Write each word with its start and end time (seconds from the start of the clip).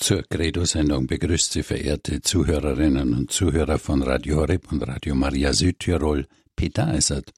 Zur 0.00 0.22
Credo-Sendung 0.22 1.06
begrüßt 1.06 1.52
Sie 1.52 1.62
verehrte 1.62 2.22
Zuhörerinnen 2.22 3.12
und 3.12 3.30
Zuhörer 3.30 3.78
von 3.78 4.02
Radio 4.02 4.36
Horeb 4.36 4.72
und 4.72 4.82
Radio 4.82 5.14
Maria 5.14 5.52
Südtirol, 5.52 6.26
Peter 6.56 6.88
Eisert. 6.88 7.34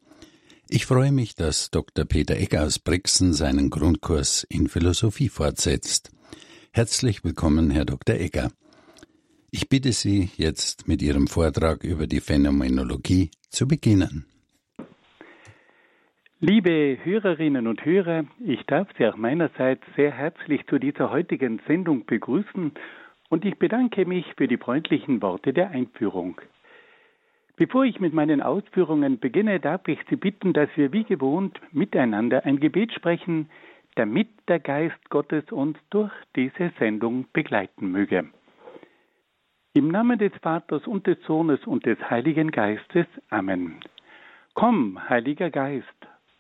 Ich 0.68 0.86
freue 0.86 1.10
mich, 1.10 1.34
dass 1.34 1.72
Dr. 1.72 2.04
Peter 2.04 2.36
Egger 2.36 2.62
aus 2.64 2.78
Brixen 2.78 3.34
seinen 3.34 3.68
Grundkurs 3.68 4.46
in 4.48 4.68
Philosophie 4.68 5.28
fortsetzt. 5.28 6.10
Herzlich 6.70 7.24
willkommen, 7.24 7.68
Herr 7.70 7.84
Dr. 7.84 8.14
Egger. 8.14 8.52
Ich 9.50 9.68
bitte 9.68 9.92
Sie 9.92 10.30
jetzt 10.36 10.86
mit 10.86 11.02
Ihrem 11.02 11.26
Vortrag 11.26 11.82
über 11.82 12.06
die 12.06 12.20
Phänomenologie 12.20 13.32
zu 13.50 13.66
beginnen. 13.66 14.24
Liebe 16.44 16.98
Hörerinnen 17.04 17.68
und 17.68 17.84
Hörer, 17.84 18.24
ich 18.44 18.66
darf 18.66 18.88
Sie 18.98 19.06
auch 19.06 19.14
meinerseits 19.14 19.84
sehr 19.94 20.10
herzlich 20.10 20.66
zu 20.66 20.80
dieser 20.80 21.12
heutigen 21.12 21.60
Sendung 21.68 22.04
begrüßen 22.04 22.72
und 23.28 23.44
ich 23.44 23.60
bedanke 23.60 24.04
mich 24.06 24.26
für 24.36 24.48
die 24.48 24.56
freundlichen 24.56 25.22
Worte 25.22 25.52
der 25.52 25.70
Einführung. 25.70 26.40
Bevor 27.54 27.84
ich 27.84 28.00
mit 28.00 28.12
meinen 28.12 28.42
Ausführungen 28.42 29.20
beginne, 29.20 29.60
darf 29.60 29.86
ich 29.86 30.00
Sie 30.10 30.16
bitten, 30.16 30.52
dass 30.52 30.68
wir 30.74 30.92
wie 30.92 31.04
gewohnt 31.04 31.60
miteinander 31.70 32.44
ein 32.44 32.58
Gebet 32.58 32.92
sprechen, 32.92 33.48
damit 33.94 34.26
der 34.48 34.58
Geist 34.58 35.10
Gottes 35.10 35.44
uns 35.52 35.78
durch 35.90 36.10
diese 36.34 36.72
Sendung 36.80 37.26
begleiten 37.32 37.92
möge. 37.92 38.28
Im 39.74 39.86
Namen 39.92 40.18
des 40.18 40.32
Vaters 40.42 40.88
und 40.88 41.06
des 41.06 41.22
Sohnes 41.22 41.64
und 41.68 41.86
des 41.86 42.00
Heiligen 42.10 42.50
Geistes. 42.50 43.06
Amen. 43.30 43.78
Komm, 44.54 45.08
Heiliger 45.08 45.48
Geist, 45.48 45.86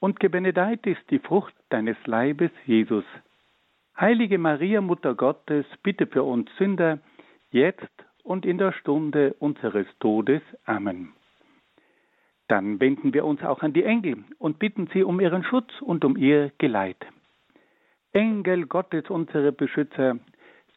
und 0.00 0.20
gebenedeit 0.20 0.86
ist 0.86 1.02
die 1.10 1.18
Frucht 1.18 1.54
deines 1.70 1.96
Leibes, 2.06 2.50
Jesus. 2.66 3.04
Heilige 3.98 4.38
Maria, 4.38 4.80
Mutter 4.80 5.14
Gottes, 5.14 5.66
bitte 5.82 6.06
für 6.06 6.22
uns 6.22 6.48
Sünder, 6.56 7.00
jetzt 7.50 7.88
und 8.22 8.46
in 8.46 8.58
der 8.58 8.72
Stunde 8.72 9.34
unseres 9.38 9.86
Todes. 9.98 10.42
Amen. 10.64 11.12
Dann 12.46 12.80
wenden 12.80 13.12
wir 13.12 13.24
uns 13.24 13.42
auch 13.42 13.62
an 13.62 13.72
die 13.72 13.84
Engel 13.84 14.24
und 14.38 14.58
bitten 14.58 14.88
sie 14.92 15.02
um 15.02 15.20
ihren 15.20 15.44
Schutz 15.44 15.70
und 15.80 16.04
um 16.04 16.16
ihr 16.16 16.52
Geleit. 16.58 17.04
Engel 18.12 18.66
Gottes, 18.66 19.10
unsere 19.10 19.52
Beschützer, 19.52 20.18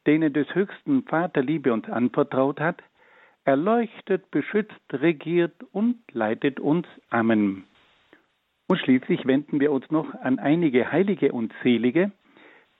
denen 0.05 0.33
des 0.33 0.53
höchsten 0.53 1.03
Vater 1.03 1.41
Liebe 1.41 1.71
uns 1.71 1.87
anvertraut 1.89 2.59
hat, 2.59 2.81
erleuchtet, 3.45 4.29
beschützt, 4.31 4.81
regiert 4.91 5.63
und 5.71 5.99
leitet 6.11 6.59
uns. 6.59 6.87
Amen. 7.09 7.63
Und 8.71 8.79
schließlich 8.79 9.25
wenden 9.25 9.59
wir 9.59 9.69
uns 9.69 9.91
noch 9.91 10.15
an 10.21 10.39
einige 10.39 10.93
Heilige 10.93 11.33
und 11.33 11.51
Selige, 11.61 12.13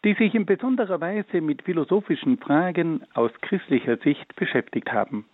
die 0.06 0.14
sich 0.14 0.34
in 0.34 0.46
besonderer 0.46 1.02
Weise 1.02 1.42
mit 1.42 1.64
philosophischen 1.64 2.38
Fragen 2.38 3.04
aus 3.14 3.30
christlicher 3.42 3.98
Sicht 3.98 4.34
beschäftigt 4.38 4.94
haben. 4.94 5.26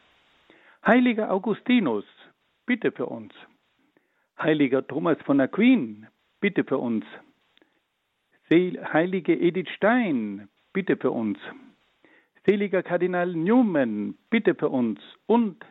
Heiliger 0.83 1.31
Augustinus, 1.31 2.05
bitte 2.65 2.91
für 2.91 3.05
uns. 3.05 3.35
Heiliger 4.41 4.87
Thomas 4.87 5.19
von 5.25 5.39
Aquin, 5.39 6.07
bitte 6.41 6.63
für 6.63 6.79
uns. 6.79 7.05
Heilige 8.49 9.39
Edith 9.39 9.69
Stein, 9.75 10.49
bitte 10.73 10.97
für 10.97 11.11
uns. 11.11 11.37
Seliger 12.47 12.81
Kardinal 12.81 13.31
Newman, 13.31 14.15
bitte 14.31 14.55
für 14.55 14.69
uns. 14.69 14.99
Und 15.27 15.63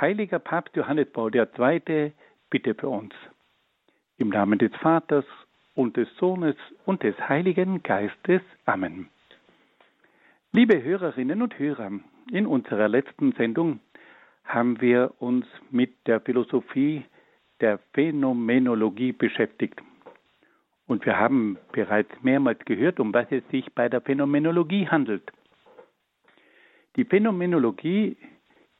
heiliger 0.00 0.40
Papst 0.40 0.74
Johannes 0.74 1.12
Paul 1.12 1.32
II, 1.32 2.12
bitte 2.50 2.74
für 2.74 2.88
uns. 2.88 3.14
Im 4.22 4.28
Namen 4.28 4.60
des 4.60 4.70
Vaters 4.76 5.24
und 5.74 5.96
des 5.96 6.06
Sohnes 6.16 6.54
und 6.86 7.02
des 7.02 7.18
Heiligen 7.28 7.82
Geistes. 7.82 8.40
Amen. 8.66 9.08
Liebe 10.52 10.80
Hörerinnen 10.80 11.42
und 11.42 11.58
Hörer, 11.58 11.90
in 12.30 12.46
unserer 12.46 12.86
letzten 12.86 13.32
Sendung 13.32 13.80
haben 14.44 14.80
wir 14.80 15.12
uns 15.18 15.44
mit 15.72 16.06
der 16.06 16.20
Philosophie 16.20 17.04
der 17.60 17.80
Phänomenologie 17.94 19.10
beschäftigt. 19.10 19.82
Und 20.86 21.04
wir 21.04 21.18
haben 21.18 21.58
bereits 21.72 22.12
mehrmals 22.22 22.64
gehört, 22.64 23.00
um 23.00 23.12
was 23.12 23.26
es 23.32 23.42
sich 23.48 23.74
bei 23.74 23.88
der 23.88 24.02
Phänomenologie 24.02 24.86
handelt. 24.86 25.32
Die 26.94 27.04
Phänomenologie 27.04 28.16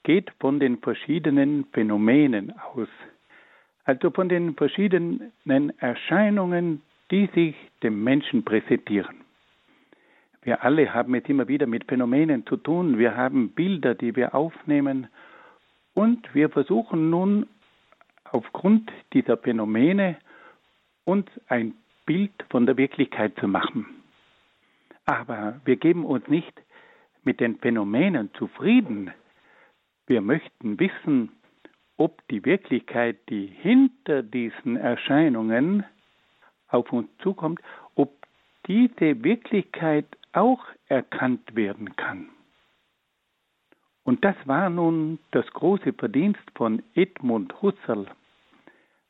geht 0.05 0.31
von 0.39 0.61
den 0.61 0.79
verschiedenen 0.79 1.65
Phänomenen 1.73 2.53
aus, 2.61 2.89
also 3.85 4.11
von 4.11 4.29
den 4.29 4.55
verschiedenen 4.55 5.79
Erscheinungen, 5.79 6.83
die 7.11 7.29
sich 7.35 7.55
dem 7.83 8.03
Menschen 8.05 8.45
präsentieren. 8.45 9.17
Wir 10.43 10.65
alle 10.65 10.93
haben 10.93 11.15
es 11.15 11.25
immer 11.29 11.47
wieder 11.47 11.67
mit 11.67 11.85
Phänomenen 11.85 12.47
zu 12.47 12.57
tun. 12.57 12.99
Wir 12.99 13.17
haben 13.17 13.51
Bilder, 13.51 13.95
die 13.95 14.17
wir 14.17 14.35
aufnehmen. 14.35 15.09
Und 15.95 16.35
wir 16.35 16.49
versuchen 16.49 17.11
nun 17.11 17.47
aufgrund 18.25 18.91
dieser 19.13 19.37
Phänomene 19.37 20.17
uns 21.05 21.27
ein 21.49 21.75
Bild 22.07 22.33
von 22.51 22.67
der 22.67 22.77
Wirklichkeit 22.77 23.37
zu 23.39 23.47
machen. 23.47 23.87
Aber 25.05 25.61
wir 25.65 25.77
geben 25.77 26.05
uns 26.05 26.27
nicht 26.29 26.53
mit 27.25 27.41
den 27.41 27.59
Phänomenen 27.59 28.33
zufrieden. 28.35 29.13
Wir 30.07 30.21
möchten 30.21 30.79
wissen, 30.81 31.31
ob 31.97 32.27
die 32.29 32.45
Wirklichkeit, 32.45 33.19
die 33.29 33.47
hinter 33.47 34.23
diesen 34.23 34.77
Erscheinungen 34.77 35.85
auf 36.69 36.93
uns 36.93 37.09
zukommt, 37.19 37.61
ob 37.95 38.11
diese 38.67 39.23
Wirklichkeit 39.23 40.07
auch 40.33 40.65
erkannt 40.87 41.55
werden 41.55 41.95
kann. 41.97 42.31
Und 44.05 44.25
das 44.25 44.37
war 44.47 44.69
nun 44.69 45.19
das 45.31 45.47
große 45.53 45.93
Verdienst 45.93 46.43
von 46.55 46.83
Edmund 46.95 47.63
Husserl, 47.63 48.07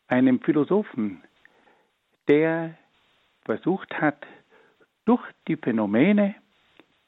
einem 0.08 0.40
Philosophen, 0.40 1.22
der 2.28 2.76
versucht 3.44 3.92
hat, 4.00 4.26
durch 5.04 5.22
die 5.48 5.56
Phänomene 5.56 6.34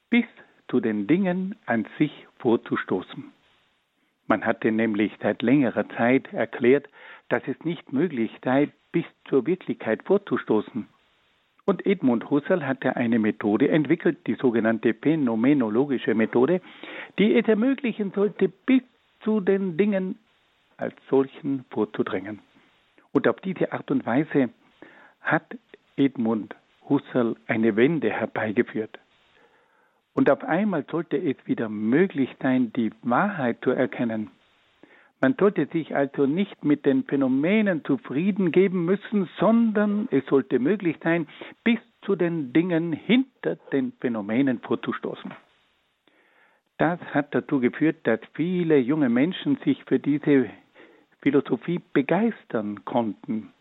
bis 0.09 0.25
zu 0.67 0.79
den 0.79 1.07
Dingen 1.07 1.55
an 1.65 1.85
sich 1.97 2.27
vorzustoßen. 2.39 3.31
Man 4.27 4.45
hatte 4.45 4.71
nämlich 4.71 5.11
seit 5.21 5.41
längerer 5.41 5.87
Zeit 5.89 6.31
erklärt, 6.33 6.87
dass 7.29 7.43
es 7.47 7.63
nicht 7.63 7.93
möglich 7.93 8.31
sei, 8.43 8.69
bis 8.91 9.05
zur 9.27 9.45
Wirklichkeit 9.45 10.03
vorzustoßen. 10.03 10.87
Und 11.65 11.85
Edmund 11.85 12.29
Husserl 12.29 12.65
hatte 12.65 12.95
eine 12.95 13.17
Methode 13.19 13.69
entwickelt, 13.69 14.27
die 14.27 14.35
sogenannte 14.35 14.93
phänomenologische 14.93 16.13
Methode, 16.13 16.61
die 17.17 17.35
es 17.35 17.47
ermöglichen 17.47 18.11
sollte, 18.11 18.49
bis 18.49 18.83
zu 19.21 19.39
den 19.39 19.75
Dingen 19.75 20.19
als 20.77 20.93
solchen 21.09 21.65
vorzudrängen. 21.71 22.39
Und 23.11 23.27
auf 23.27 23.37
diese 23.41 23.71
Art 23.71 23.89
und 23.89 24.05
Weise 24.05 24.49
hat 25.21 25.57
Edmund 25.97 26.55
Husserl 26.87 27.35
eine 27.47 27.75
Wende 27.75 28.11
herbeigeführt. 28.11 28.99
Und 30.15 30.29
auf 30.29 30.43
einmal 30.45 30.85
sollte 30.89 31.17
es 31.17 31.35
wieder 31.45 31.67
möglich 31.67 32.29
sein, 32.41 32.71
die 32.73 32.91
Wahrheit 33.03 33.57
zu 33.61 33.71
erkennen. 33.71 34.31
Man 35.19 35.35
sollte 35.37 35.65
sich 35.67 35.93
also 35.93 36.25
nicht 36.25 36.63
mit 36.63 36.85
den 36.85 37.03
Phänomenen 37.03 37.83
zufrieden 37.83 38.51
geben 38.51 38.85
müssen, 38.85 39.29
sondern 39.39 40.07
es 40.11 40.25
sollte 40.27 40.59
möglich 40.59 40.95
sein, 41.03 41.27
bis 41.65 41.79
zu 42.03 42.15
den 42.15 42.53
Dingen 42.53 42.93
hinter 42.93 43.57
den 43.73 43.91
Phänomenen 43.99 44.59
vorzustoßen. 44.59 45.33
Das 46.77 46.99
hat 47.13 47.35
dazu 47.35 47.59
geführt, 47.59 47.97
dass 48.03 48.19
viele 48.33 48.77
junge 48.77 49.09
Menschen 49.09 49.57
sich 49.65 49.83
für 49.83 49.99
diese 49.99 50.49
Philosophie 51.21 51.81
begeistern 51.91 52.85
konnten, 52.85 53.51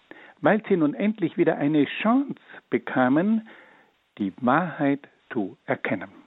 weil 0.40 0.62
sie 0.69 0.76
nun 0.76 0.94
endlich 0.94 1.37
wieder 1.37 1.56
eine 1.56 1.84
Chance 2.02 2.34
bekamen, 2.70 3.49
die 4.19 4.32
Wahrheit 4.40 5.08
zu 5.32 5.56
erkennen. 5.64 6.24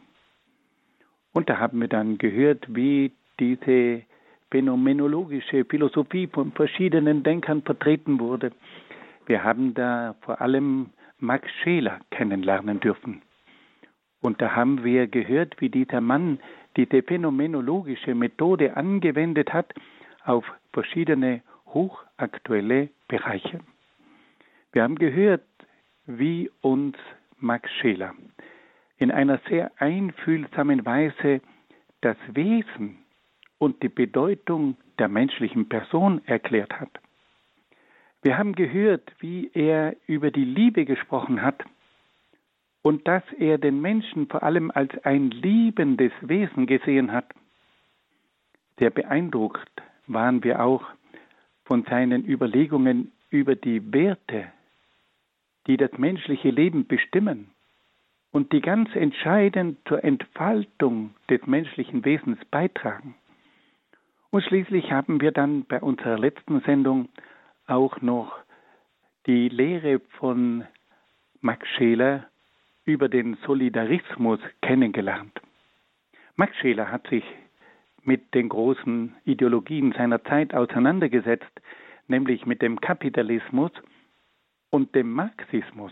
Und 1.38 1.50
da 1.50 1.60
haben 1.60 1.80
wir 1.82 1.88
dann 1.88 2.18
gehört, 2.18 2.66
wie 2.68 3.12
diese 3.40 4.02
phänomenologische 4.50 5.66
Philosophie 5.66 6.26
von 6.26 6.52
verschiedenen 6.52 7.22
Denkern 7.22 7.62
vertreten 7.62 8.20
wurde. 8.20 8.54
Wir 9.28 9.44
haben 9.44 9.76
da 9.76 10.16
vor 10.22 10.42
allem 10.42 10.88
Max 11.20 11.48
Scheler 11.62 12.00
kennenlernen 12.10 12.80
dürfen. 12.80 13.22
Und 14.20 14.42
da 14.42 14.56
haben 14.56 14.84
wir 14.84 15.06
gehört, 15.06 15.62
wie 15.62 15.70
dieser 15.70 16.02
Mann 16.02 16.40
diese 16.76 17.04
phänomenologische 17.04 18.16
Methode 18.16 18.76
angewendet 18.76 19.54
hat 19.54 19.76
auf 20.26 20.44
verschiedene 20.74 21.44
hochaktuelle 21.68 22.90
Bereiche. 23.08 23.60
Wir 24.72 24.82
haben 24.82 24.96
gehört, 24.96 25.46
wie 26.08 26.50
uns 26.62 26.98
Max 27.40 27.70
Scheler 27.74 28.16
in 28.98 29.12
einer 29.12 29.40
sehr 29.48 29.72
einfühlsamen 29.78 30.86
Weise 30.86 31.42
das 32.02 32.18
Wesen 32.34 32.98
und 33.58 33.82
die 33.84 33.90
Bedeutung 33.90 34.78
der 35.00 35.08
menschlichen 35.08 35.70
Person 35.70 36.22
erklärt 36.26 36.80
hat. 36.80 36.90
Wir 38.24 38.38
haben 38.38 38.54
gehört, 38.54 39.12
wie 39.20 39.52
er 39.54 39.96
über 40.08 40.32
die 40.32 40.44
Liebe 40.44 40.86
gesprochen 40.86 41.42
hat 41.42 41.64
und 42.82 43.08
dass 43.08 43.24
er 43.38 43.58
den 43.58 43.82
Menschen 43.82 44.28
vor 44.28 44.44
allem 44.44 44.72
als 44.72 44.92
ein 45.04 45.30
liebendes 45.30 46.12
Wesen 46.22 46.66
gesehen 46.66 47.12
hat. 47.12 47.32
Sehr 48.80 48.90
beeindruckt 48.90 49.70
waren 50.08 50.44
wir 50.44 50.64
auch 50.64 50.84
von 51.66 51.84
seinen 51.84 52.26
Überlegungen 52.26 53.12
über 53.30 53.56
die 53.56 53.94
Werte, 53.94 54.52
die 55.68 55.78
das 55.78 55.92
menschliche 55.98 56.50
Leben 56.50 56.88
bestimmen 56.88 57.52
und 58.32 58.52
die 58.52 58.62
ganz 58.62 58.94
entscheidend 58.96 59.78
zur 59.88 60.04
Entfaltung 60.04 61.14
des 61.30 61.46
menschlichen 61.46 62.04
Wesens 62.06 62.40
beitragen. 62.52 63.16
Und 64.30 64.44
schließlich 64.44 64.92
haben 64.92 65.22
wir 65.22 65.32
dann 65.32 65.66
bei 65.66 65.82
unserer 65.82 66.20
letzten 66.20 66.60
Sendung 66.62 67.10
auch 67.66 68.02
noch 68.02 68.38
die 69.26 69.50
Lehre 69.50 70.00
von 70.20 70.66
Max 71.42 71.68
Scheler 71.70 72.28
über 72.86 73.10
den 73.10 73.38
Solidarismus 73.46 74.40
kennengelernt. 74.62 75.42
Max 76.36 76.56
Scheler 76.58 76.92
hat 76.92 77.08
sich 77.08 77.24
mit 78.04 78.34
den 78.34 78.48
großen 78.50 79.16
Ideologien 79.26 79.92
seiner 79.92 80.24
Zeit 80.24 80.54
auseinandergesetzt, 80.54 81.62
nämlich 82.08 82.46
mit 82.46 82.62
dem 82.62 82.80
Kapitalismus 82.80 83.72
und 84.70 84.96
dem 84.96 85.12
Marxismus. 85.12 85.92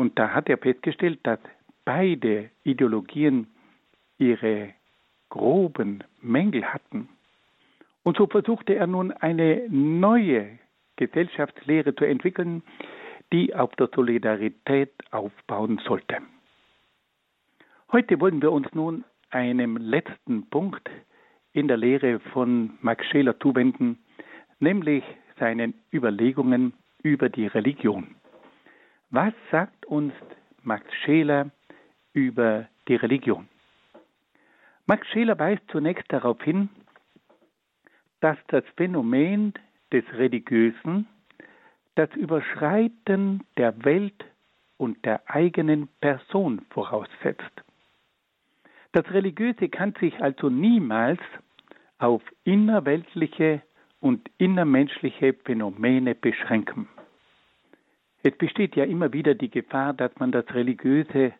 Und 0.00 0.18
da 0.18 0.32
hat 0.32 0.48
er 0.48 0.56
festgestellt, 0.56 1.18
dass 1.24 1.38
beide 1.84 2.48
Ideologien 2.64 3.48
ihre 4.16 4.70
groben 5.28 6.02
Mängel 6.22 6.64
hatten. 6.64 7.10
Und 8.02 8.16
so 8.16 8.26
versuchte 8.26 8.74
er 8.74 8.86
nun 8.86 9.12
eine 9.12 9.66
neue 9.68 10.58
Gesellschaftslehre 10.96 11.94
zu 11.94 12.06
entwickeln, 12.06 12.62
die 13.30 13.54
auf 13.54 13.76
der 13.76 13.90
Solidarität 13.94 14.90
aufbauen 15.10 15.78
sollte. 15.86 16.16
Heute 17.92 18.18
wollen 18.20 18.40
wir 18.40 18.52
uns 18.52 18.72
nun 18.72 19.04
einem 19.28 19.76
letzten 19.76 20.48
Punkt 20.48 20.88
in 21.52 21.68
der 21.68 21.76
Lehre 21.76 22.20
von 22.32 22.78
Max 22.80 23.04
Scheler 23.08 23.38
zuwenden, 23.38 23.98
nämlich 24.60 25.04
seinen 25.38 25.74
Überlegungen 25.92 26.72
über 27.02 27.28
die 27.28 27.48
Religion. 27.48 28.16
Was 29.12 29.34
sagt 29.50 29.86
uns 29.86 30.12
Max 30.62 30.84
Scheler 31.02 31.50
über 32.12 32.68
die 32.86 32.94
Religion? 32.94 33.48
Max 34.86 35.04
Scheler 35.08 35.36
weist 35.36 35.62
zunächst 35.72 36.04
darauf 36.12 36.40
hin, 36.42 36.68
dass 38.20 38.38
das 38.48 38.62
Phänomen 38.76 39.52
des 39.92 40.04
Religiösen 40.12 41.08
das 41.96 42.08
Überschreiten 42.14 43.42
der 43.56 43.84
Welt 43.84 44.24
und 44.76 45.04
der 45.04 45.28
eigenen 45.28 45.88
Person 46.00 46.62
voraussetzt. 46.70 47.64
Das 48.92 49.10
Religiöse 49.10 49.68
kann 49.68 49.92
sich 49.98 50.22
also 50.22 50.50
niemals 50.50 51.20
auf 51.98 52.22
innerweltliche 52.44 53.60
und 53.98 54.30
innermenschliche 54.38 55.34
Phänomene 55.34 56.14
beschränken. 56.14 56.88
Es 58.22 58.36
besteht 58.36 58.76
ja 58.76 58.84
immer 58.84 59.12
wieder 59.12 59.34
die 59.34 59.50
Gefahr, 59.50 59.94
dass 59.94 60.12
man 60.18 60.32
das 60.32 60.44
Religiöse 60.54 61.32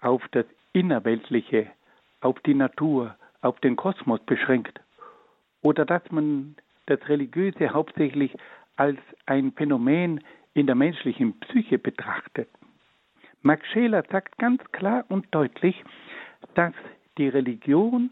auf 0.00 0.22
das 0.32 0.46
Innerweltliche, 0.72 1.68
auf 2.20 2.38
die 2.40 2.54
Natur, 2.54 3.16
auf 3.40 3.58
den 3.60 3.76
Kosmos 3.76 4.20
beschränkt 4.26 4.80
oder 5.62 5.84
dass 5.84 6.02
man 6.10 6.56
das 6.86 7.00
Religiöse 7.08 7.70
hauptsächlich 7.70 8.36
als 8.76 8.98
ein 9.26 9.52
Phänomen 9.52 10.22
in 10.54 10.66
der 10.66 10.74
menschlichen 10.74 11.38
Psyche 11.40 11.78
betrachtet. 11.78 12.48
Max 13.42 13.66
Scheler 13.68 14.04
sagt 14.10 14.38
ganz 14.38 14.62
klar 14.72 15.04
und 15.08 15.26
deutlich, 15.30 15.82
dass 16.54 16.74
die 17.18 17.28
Religion, 17.28 18.10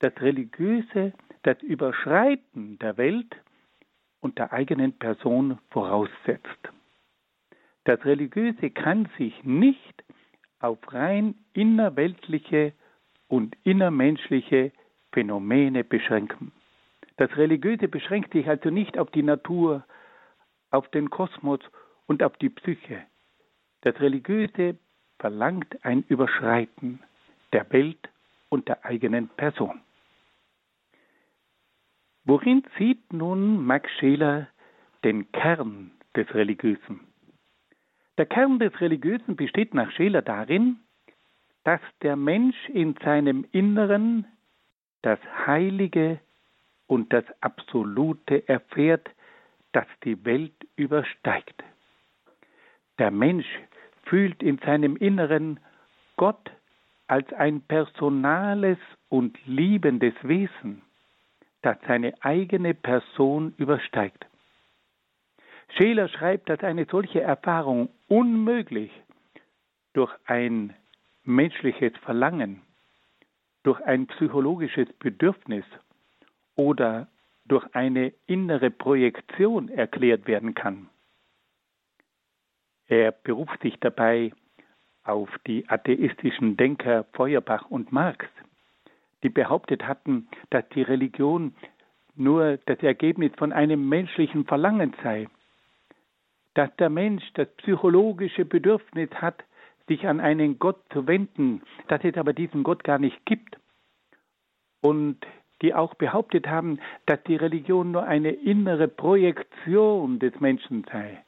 das 0.00 0.12
Religiöse, 0.20 1.12
das 1.42 1.60
Überschreiten 1.62 2.78
der 2.78 2.96
Welt 2.96 3.36
und 4.20 4.38
der 4.38 4.52
eigenen 4.52 4.92
Person 4.92 5.58
voraussetzt. 5.70 6.73
Das 7.84 8.04
Religiöse 8.04 8.70
kann 8.70 9.08
sich 9.18 9.44
nicht 9.44 10.04
auf 10.58 10.78
rein 10.92 11.34
innerweltliche 11.52 12.72
und 13.28 13.56
innermenschliche 13.62 14.72
Phänomene 15.12 15.84
beschränken. 15.84 16.52
Das 17.16 17.36
Religiöse 17.36 17.88
beschränkt 17.88 18.32
sich 18.32 18.48
also 18.48 18.70
nicht 18.70 18.98
auf 18.98 19.10
die 19.10 19.22
Natur, 19.22 19.84
auf 20.70 20.88
den 20.88 21.10
Kosmos 21.10 21.60
und 22.06 22.22
auf 22.22 22.36
die 22.38 22.48
Psyche. 22.48 23.04
Das 23.82 24.00
Religiöse 24.00 24.78
verlangt 25.18 25.84
ein 25.84 26.04
Überschreiten 26.08 27.00
der 27.52 27.70
Welt 27.70 28.08
und 28.48 28.66
der 28.66 28.84
eigenen 28.84 29.28
Person. 29.28 29.80
Worin 32.24 32.64
sieht 32.78 33.12
nun 33.12 33.64
Max 33.64 33.90
Scheler 33.98 34.48
den 35.04 35.30
Kern 35.32 35.92
des 36.16 36.34
Religiösen? 36.34 37.13
Der 38.16 38.26
Kern 38.26 38.58
des 38.58 38.80
Religiösen 38.80 39.36
besteht 39.36 39.74
nach 39.74 39.90
Scheler 39.92 40.22
darin, 40.22 40.78
dass 41.64 41.80
der 42.02 42.16
Mensch 42.16 42.68
in 42.68 42.94
seinem 43.02 43.44
Inneren 43.50 44.26
das 45.02 45.18
Heilige 45.46 46.20
und 46.86 47.12
das 47.12 47.24
Absolute 47.40 48.48
erfährt, 48.48 49.08
das 49.72 49.86
die 50.04 50.24
Welt 50.24 50.54
übersteigt. 50.76 51.64
Der 52.98 53.10
Mensch 53.10 53.46
fühlt 54.04 54.42
in 54.42 54.58
seinem 54.58 54.96
Inneren 54.96 55.58
Gott 56.16 56.50
als 57.08 57.32
ein 57.32 57.62
personales 57.62 58.78
und 59.08 59.36
liebendes 59.46 60.14
Wesen, 60.22 60.82
das 61.62 61.76
seine 61.86 62.14
eigene 62.22 62.74
Person 62.74 63.54
übersteigt. 63.56 64.24
Scheler 65.76 66.08
schreibt, 66.08 66.48
dass 66.48 66.60
eine 66.60 66.86
solche 66.90 67.20
Erfahrung 67.20 67.88
unmöglich 68.08 68.90
durch 69.92 70.12
ein 70.26 70.74
menschliches 71.24 71.92
Verlangen 72.02 72.62
durch 73.64 73.80
ein 73.82 74.06
psychologisches 74.06 74.92
Bedürfnis 75.00 75.64
oder 76.54 77.08
durch 77.46 77.66
eine 77.74 78.12
innere 78.26 78.70
Projektion 78.70 79.68
erklärt 79.68 80.26
werden 80.28 80.54
kann. 80.54 80.88
Er 82.86 83.10
beruft 83.10 83.60
sich 83.62 83.74
dabei 83.80 84.32
auf 85.02 85.28
die 85.46 85.68
atheistischen 85.68 86.56
Denker 86.56 87.04
Feuerbach 87.14 87.70
und 87.70 87.90
Marx, 87.90 88.26
die 89.22 89.30
behauptet 89.30 89.86
hatten, 89.86 90.28
dass 90.50 90.68
die 90.70 90.82
Religion 90.82 91.54
nur 92.14 92.58
das 92.66 92.78
Ergebnis 92.80 93.32
von 93.36 93.52
einem 93.52 93.88
menschlichen 93.88 94.44
Verlangen 94.44 94.94
sei, 95.02 95.26
dass 96.54 96.74
der 96.76 96.90
Mensch 96.90 97.24
das 97.34 97.48
psychologische 97.56 98.44
Bedürfnis 98.44 99.10
hat, 99.14 99.44
sich 99.86 100.06
an 100.06 100.20
einen 100.20 100.58
Gott 100.58 100.80
zu 100.92 101.06
wenden, 101.06 101.62
dass 101.88 102.02
es 102.04 102.16
aber 102.16 102.32
diesen 102.32 102.62
Gott 102.62 102.84
gar 102.84 102.98
nicht 102.98 103.26
gibt. 103.26 103.58
Und 104.80 105.18
die 105.62 105.74
auch 105.74 105.94
behauptet 105.94 106.46
haben, 106.46 106.78
dass 107.06 107.22
die 107.24 107.36
Religion 107.36 107.90
nur 107.90 108.04
eine 108.04 108.30
innere 108.30 108.88
Projektion 108.88 110.18
des 110.18 110.38
Menschen 110.40 110.84
sei. 110.90 111.22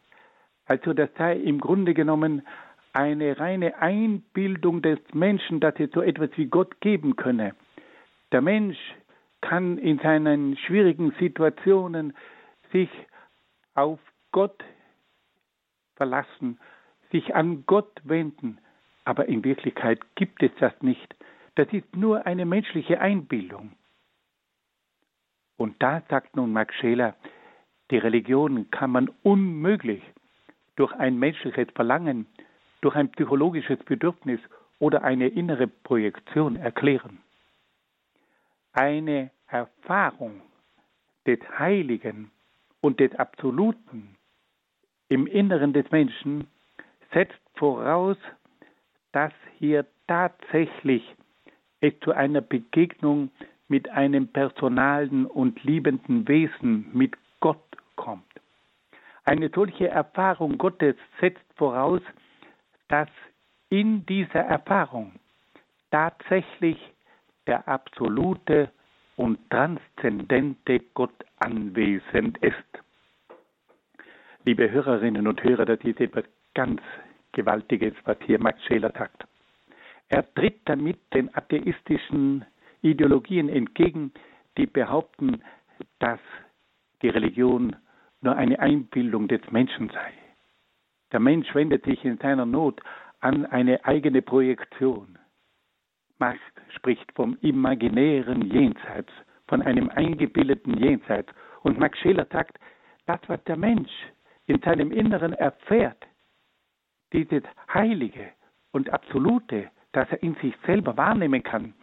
Also 0.67 0.93
das 0.93 1.11
sei 1.17 1.37
im 1.37 1.61
Grunde 1.61 1.95
genommen 1.95 2.43
eine 2.93 3.39
reine 3.39 3.79
Einbildung 3.81 4.83
des 4.83 4.99
Menschen, 5.13 5.61
dass 5.61 5.75
es 5.79 5.91
so 5.93 6.01
etwas 6.03 6.31
wie 6.37 6.47
Gott 6.47 6.81
geben 6.81 7.17
könne. 7.17 7.55
Der 8.33 8.41
Mensch 8.41 8.79
kann 9.43 9.79
in 9.79 9.99
seinen 9.99 10.57
schwierigen 10.57 11.13
Situationen 11.21 12.15
sich 12.73 12.89
auf 13.75 14.01
Gott 14.33 14.65
verlassen 15.97 16.59
sich 17.11 17.35
an 17.35 17.65
Gott 17.67 18.01
wenden. 18.05 18.59
Aber 19.05 19.27
in 19.27 19.45
Wirklichkeit 19.45 20.01
gibt 20.15 20.43
es 20.43 20.51
das 20.59 20.73
nicht. 20.83 21.15
Das 21.55 21.69
ist 21.73 21.97
nur 21.97 22.27
eine 22.27 22.45
menschliche 22.45 23.01
Einbildung. 23.01 23.73
Und 25.57 25.83
da 25.83 26.03
sagt 26.09 26.37
nun 26.37 26.53
Max 26.53 26.75
Scheler, 26.77 27.15
die 27.91 27.99
Religion 27.99 28.71
kann 28.71 28.91
man 28.91 29.11
unmöglich 29.23 30.03
durch 30.75 30.93
ein 30.93 31.19
menschliches 31.19 31.69
Verlangen, 31.75 32.27
durch 32.83 32.95
ein 32.95 33.11
psychologisches 33.13 33.79
Bedürfnis 33.85 34.41
oder 34.79 35.03
eine 35.03 35.29
innere 35.29 35.67
Projektion 35.67 36.57
erklären. 36.57 37.19
Eine 38.73 39.31
Erfahrung 39.47 40.43
des 41.27 41.39
Heiligen 41.59 42.31
und 42.83 43.01
des 43.01 43.15
Absoluten 43.15 44.16
im 45.09 45.27
Inneren 45.27 45.73
des 45.73 45.91
Menschen 45.91 46.47
setzt 47.13 47.41
voraus, 47.55 48.17
dass 49.13 49.33
hier 49.59 49.87
tatsächlich 50.07 51.03
es 51.81 51.93
zu 52.01 52.13
einer 52.13 52.41
Begegnung 52.41 53.31
mit 53.69 53.89
einem 53.89 54.29
personalen 54.29 55.27
und 55.27 55.63
liebenden 55.65 56.27
Wesen, 56.29 56.89
mit 56.93 57.17
Gott 57.41 57.65
kommt. 57.97 58.25
Eine 59.25 59.51
solche 59.55 59.89
Erfahrung 59.89 60.57
Gottes 60.59 60.97
setzt 61.21 61.45
voraus, 61.57 62.01
dass 62.89 63.09
in 63.71 64.07
dieser 64.07 64.41
Erfahrung 64.41 65.13
tatsächlich 65.91 66.79
der 67.47 67.67
absolute 67.67 68.71
und 69.17 69.39
transzendente 69.51 70.81
Gott 70.95 71.25
anwesend 71.39 72.39
ist. 72.39 72.86
Liebe 74.47 74.71
Hörerinnen 74.71 75.27
und 75.27 75.43
Hörer, 75.43 75.65
das 75.65 75.81
ist 75.81 76.01
etwas 76.01 76.23
ganz 76.55 76.81
Gewaltiges, 77.33 77.95
was 78.05 78.17
hier 78.27 78.41
Max 78.41 78.63
Scheler 78.65 78.93
sagt. 78.97 79.27
Er 80.09 80.33
tritt 80.35 80.61
damit 80.67 81.01
den 81.13 81.35
atheistischen 81.35 82.45
Ideologien 82.81 83.49
entgegen, 83.49 84.13
die 84.57 84.67
behaupten, 84.67 85.43
dass 85.99 86.21
die 87.03 87.09
Religion 87.09 87.75
nur 88.21 88.37
eine 88.37 88.61
Einbildung 88.61 89.27
des 89.27 89.41
Menschen 89.51 89.89
sei. 89.89 90.13
Der 91.11 91.19
Mensch 91.19 91.53
wendet 91.53 91.85
sich 91.85 92.05
in 92.05 92.17
seiner 92.19 92.47
Not 92.47 92.81
an 93.19 93.47
eine 93.47 93.85
eigene 93.85 94.23
Projektion. 94.23 95.19
Macht 96.21 96.39
spricht 96.77 97.11
vom 97.17 97.37
imaginären 97.41 98.43
Jenseits, 98.43 99.11
von 99.49 99.61
einem 99.63 99.89
eingebildeten 99.89 100.79
Jenseits. 100.79 101.33
Und 101.65 101.81
Max 101.81 101.99
Scheler 101.99 102.29
sagt, 102.31 102.61
das, 103.07 103.19
was 103.27 103.43
der 103.43 103.57
Mensch 103.57 103.91
in 104.47 104.61
seinem 104.63 104.93
Inneren 104.93 105.33
erfährt, 105.33 106.07
dieses 107.13 107.43
Heilige 107.73 108.33
und 108.73 108.91
Absolute, 108.91 109.71
das 109.93 110.09
er 110.11 110.23
in 110.23 110.35
sich 110.37 110.55
selber 110.67 110.97
wahrnehmen 110.97 111.43
kann, 111.43 111.75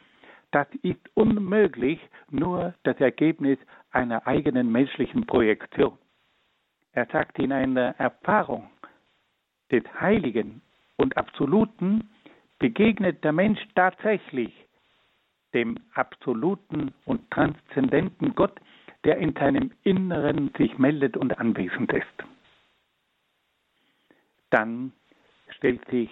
das 0.51 0.67
ist 0.83 0.99
unmöglich 1.15 1.99
nur 2.29 2.75
das 2.83 2.99
Ergebnis 2.99 3.57
einer 3.91 4.27
eigenen 4.27 4.71
menschlichen 4.71 5.25
Projektion. 5.25 5.97
Er 6.91 7.07
sagt, 7.07 7.39
in 7.39 7.51
einer 7.51 7.95
Erfahrung 7.97 8.69
des 9.71 9.83
Heiligen 9.99 10.61
und 10.95 11.17
Absoluten 11.17 12.07
begegnet 12.59 13.23
der 13.23 13.33
Mensch 13.33 13.59
tatsächlich 13.73 14.53
dem 15.55 15.77
absoluten 15.93 16.93
und 17.05 17.29
transzendenten 17.31 18.35
Gott, 18.35 18.59
der 19.05 19.17
in 19.17 19.33
seinem 19.33 19.71
Inneren 19.83 20.51
sich 20.57 20.77
meldet 20.77 21.17
und 21.17 21.37
anwesend 21.39 21.91
ist. 21.93 22.32
Dann 24.53 24.93
stellt 25.49 25.83
sich 25.89 26.11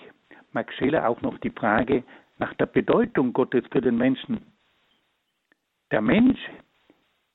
Max 0.51 0.74
Scheler 0.74 1.07
auch 1.07 1.21
noch 1.21 1.38
die 1.38 1.51
Frage 1.51 2.03
nach 2.39 2.51
der 2.55 2.65
Bedeutung 2.65 3.33
Gottes 3.33 3.63
für 3.71 3.81
den 3.81 3.98
Menschen. 3.98 4.41
Der 5.91 6.01
Mensch 6.01 6.39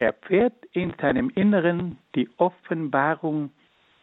erfährt 0.01 0.65
in 0.73 0.93
seinem 1.01 1.31
Inneren 1.31 1.99
die 2.17 2.29
Offenbarung 2.39 3.53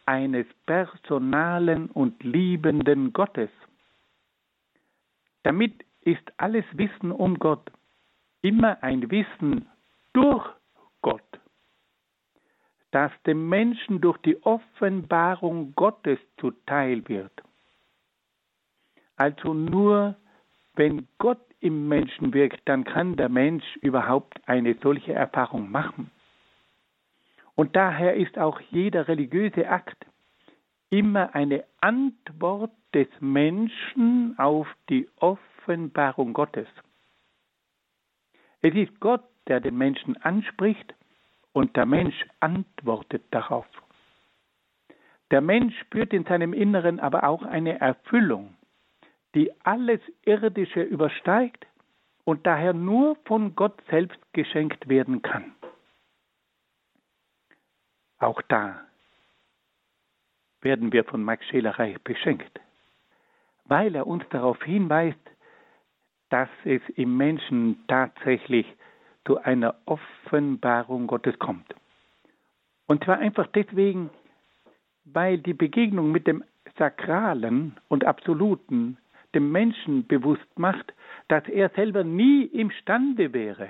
eines 0.06 0.46
personalen 0.64 1.90
und 1.90 2.22
liebenden 2.24 3.12
Gottes. 3.12 3.50
Damit 5.42 5.84
ist 6.00 6.32
alles 6.38 6.64
Wissen 6.72 7.12
um 7.12 7.38
Gott 7.38 7.70
immer 8.40 8.82
ein 8.82 9.10
Wissen 9.10 9.66
durch 10.14 10.48
das 12.94 13.10
dem 13.26 13.48
Menschen 13.48 14.00
durch 14.00 14.18
die 14.18 14.40
Offenbarung 14.44 15.74
Gottes 15.74 16.18
zuteil 16.38 17.08
wird. 17.08 17.32
Also 19.16 19.52
nur 19.52 20.16
wenn 20.74 21.08
Gott 21.18 21.44
im 21.58 21.88
Menschen 21.88 22.32
wirkt, 22.32 22.60
dann 22.68 22.84
kann 22.84 23.16
der 23.16 23.28
Mensch 23.28 23.64
überhaupt 23.82 24.40
eine 24.46 24.76
solche 24.80 25.12
Erfahrung 25.12 25.72
machen. 25.72 26.12
Und 27.56 27.74
daher 27.74 28.14
ist 28.14 28.38
auch 28.38 28.60
jeder 28.70 29.08
religiöse 29.08 29.68
Akt 29.68 30.06
immer 30.90 31.34
eine 31.34 31.64
Antwort 31.80 32.72
des 32.94 33.08
Menschen 33.18 34.38
auf 34.38 34.68
die 34.88 35.08
Offenbarung 35.16 36.32
Gottes. 36.32 36.68
Es 38.62 38.74
ist 38.74 39.00
Gott, 39.00 39.24
der 39.48 39.58
den 39.60 39.76
Menschen 39.76 40.16
anspricht 40.22 40.94
und 41.54 41.76
der 41.76 41.86
Mensch 41.86 42.26
antwortet 42.40 43.22
darauf. 43.30 43.66
Der 45.30 45.40
Mensch 45.40 45.78
spürt 45.80 46.12
in 46.12 46.24
seinem 46.24 46.52
Inneren 46.52 47.00
aber 47.00 47.24
auch 47.24 47.42
eine 47.42 47.80
Erfüllung, 47.80 48.54
die 49.34 49.50
alles 49.64 50.00
Irdische 50.24 50.82
übersteigt 50.82 51.66
und 52.24 52.46
daher 52.46 52.74
nur 52.74 53.16
von 53.24 53.54
Gott 53.54 53.80
selbst 53.88 54.18
geschenkt 54.32 54.88
werden 54.88 55.22
kann. 55.22 55.54
Auch 58.18 58.42
da 58.42 58.80
werden 60.60 60.92
wir 60.92 61.04
von 61.04 61.22
Max 61.22 61.46
Scheler 61.46 61.78
reich 61.78 62.00
beschenkt, 62.02 62.60
weil 63.64 63.94
er 63.94 64.06
uns 64.06 64.24
darauf 64.30 64.62
hinweist, 64.62 65.18
dass 66.30 66.48
es 66.64 66.82
im 66.96 67.16
Menschen 67.16 67.84
tatsächlich 67.86 68.66
zu 69.26 69.38
einer 69.42 69.74
Offenbarung 69.86 71.06
Gottes 71.06 71.38
kommt. 71.38 71.74
Und 72.86 73.04
zwar 73.04 73.18
einfach 73.18 73.46
deswegen, 73.48 74.10
weil 75.04 75.38
die 75.38 75.54
Begegnung 75.54 76.12
mit 76.12 76.26
dem 76.26 76.44
Sakralen 76.78 77.76
und 77.88 78.04
Absoluten 78.04 78.98
dem 79.34 79.50
Menschen 79.50 80.06
bewusst 80.06 80.58
macht, 80.58 80.92
dass 81.28 81.46
er 81.48 81.70
selber 81.70 82.04
nie 82.04 82.44
imstande 82.44 83.32
wäre, 83.32 83.68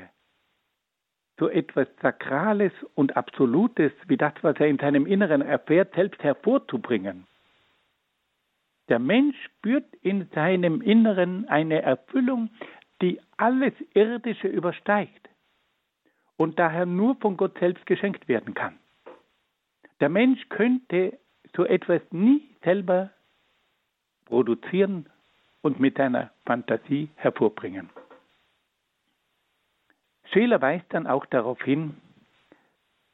so 1.39 1.49
etwas 1.49 1.89
Sakrales 2.03 2.73
und 2.95 3.17
Absolutes 3.17 3.93
wie 4.07 4.17
das, 4.17 4.35
was 4.43 4.57
er 4.59 4.67
in 4.67 4.79
seinem 4.79 5.07
Inneren 5.07 5.43
erfährt, 5.43 5.95
selbst 5.95 6.23
hervorzubringen. 6.23 7.27
Der 8.89 8.99
Mensch 8.99 9.37
spürt 9.45 9.87
in 10.03 10.29
seinem 10.35 10.83
Inneren 10.83 11.49
eine 11.49 11.83
Erfüllung, 11.83 12.51
die 13.01 13.21
alles 13.37 13.73
Irdische 13.95 14.49
übersteigt 14.49 15.29
und 16.37 16.59
daher 16.59 16.87
nur 16.87 17.17
von 17.17 17.37
Gott 17.37 17.59
selbst 17.59 17.87
geschenkt 17.87 18.29
werden 18.29 18.55
kann. 18.55 18.79
Der 20.01 20.09
Mensch 20.09 20.49
könnte 20.49 21.19
so 21.55 21.65
etwas 21.65 22.03
nie 22.11 22.43
selber 22.63 23.11
produzieren 24.25 25.07
und 25.63 25.81
mit 25.81 25.97
seiner 25.97 26.31
Fantasie 26.45 27.09
hervorbringen. 27.17 27.91
Scheler 30.33 30.61
weist 30.61 30.87
dann 30.91 31.07
auch 31.07 31.27
darauf 31.27 31.63
hin, 31.63 31.95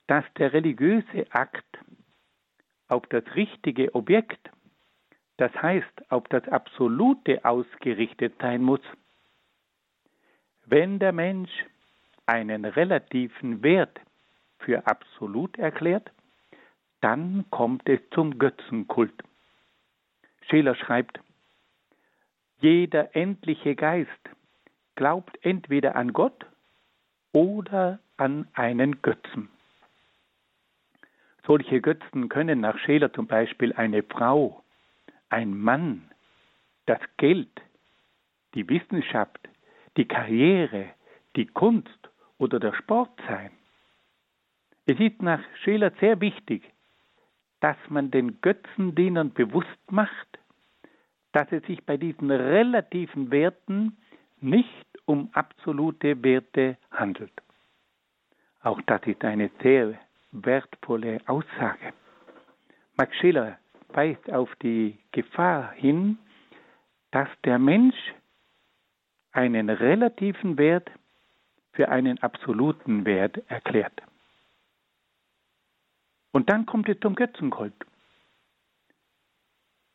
dass 0.07 0.25
der 0.39 0.53
religiöse 0.53 1.27
Akt 1.31 1.79
auf 2.89 3.07
das 3.07 3.25
richtige 3.35 3.95
Objekt, 3.95 4.51
das 5.37 5.53
heißt 5.55 6.11
auf 6.11 6.27
das 6.29 6.49
Absolute 6.49 7.45
ausgerichtet 7.45 8.35
sein 8.41 8.63
muss. 8.63 8.81
Wenn 10.65 10.99
der 10.99 11.13
Mensch 11.13 11.51
einen 12.31 12.65
relativen 12.65 13.65
Wert 13.65 14.01
für 14.61 14.87
absolut 14.87 15.59
erklärt, 15.59 16.13
dann 17.01 17.45
kommt 17.51 17.89
es 17.89 17.99
zum 18.11 18.39
Götzenkult. 18.39 19.13
Scheler 20.49 20.77
schreibt, 20.77 21.19
jeder 22.61 23.17
endliche 23.17 23.75
Geist 23.75 24.11
glaubt 24.95 25.45
entweder 25.45 25.97
an 25.97 26.13
Gott 26.13 26.47
oder 27.33 27.99
an 28.17 28.47
einen 28.53 29.03
Götzen. 29.03 29.49
Solche 31.47 31.81
Götzen 31.81 32.29
können 32.29 32.61
nach 32.61 32.79
Scheler 32.79 33.13
zum 33.13 33.27
Beispiel 33.27 33.73
eine 33.73 34.05
Frau, 34.05 34.63
ein 35.31 35.59
Mann, 35.59 36.09
das 36.87 37.01
Geld, 37.17 37.61
die 38.55 38.69
Wissenschaft, 38.69 39.49
die 39.97 40.07
Karriere, 40.07 40.91
die 41.35 41.47
Kunst 41.47 42.00
oder 42.41 42.59
der 42.59 42.73
Sport 42.75 43.13
sein. 43.29 43.51
Es 44.87 44.99
ist 44.99 45.23
nach 45.23 45.41
Scheler 45.63 45.93
sehr 46.01 46.21
wichtig, 46.21 46.63
dass 47.61 47.77
man 47.89 48.11
den 48.11 48.41
Götzendienern 48.41 49.33
bewusst 49.33 49.69
macht, 49.91 50.39
dass 51.33 51.53
es 51.53 51.63
sich 51.65 51.85
bei 51.85 51.97
diesen 51.97 52.31
relativen 52.31 53.31
Werten 53.31 53.99
nicht 54.41 54.87
um 55.05 55.29
absolute 55.33 56.25
Werte 56.25 56.79
handelt. 56.91 57.33
Auch 58.63 58.81
das 58.83 59.03
ist 59.07 59.23
eine 59.25 59.51
sehr 59.63 59.99
wertvolle 60.33 61.21
Aussage. 61.27 61.93
Max 62.97 63.15
Schiller 63.17 63.59
weist 63.89 64.31
auf 64.33 64.55
die 64.63 64.99
Gefahr 65.13 65.73
hin, 65.73 66.19
dass 67.11 67.29
der 67.45 67.59
Mensch 67.59 67.97
einen 69.33 69.69
relativen 69.69 70.59
Wert 70.59 70.91
für 71.81 71.89
einen 71.89 72.19
absoluten 72.19 73.07
Wert 73.07 73.39
erklärt. 73.49 74.03
Und 76.31 76.51
dann 76.51 76.67
kommt 76.67 76.91
es 76.91 77.01
zum 77.01 77.15
Götzenkult. 77.15 77.73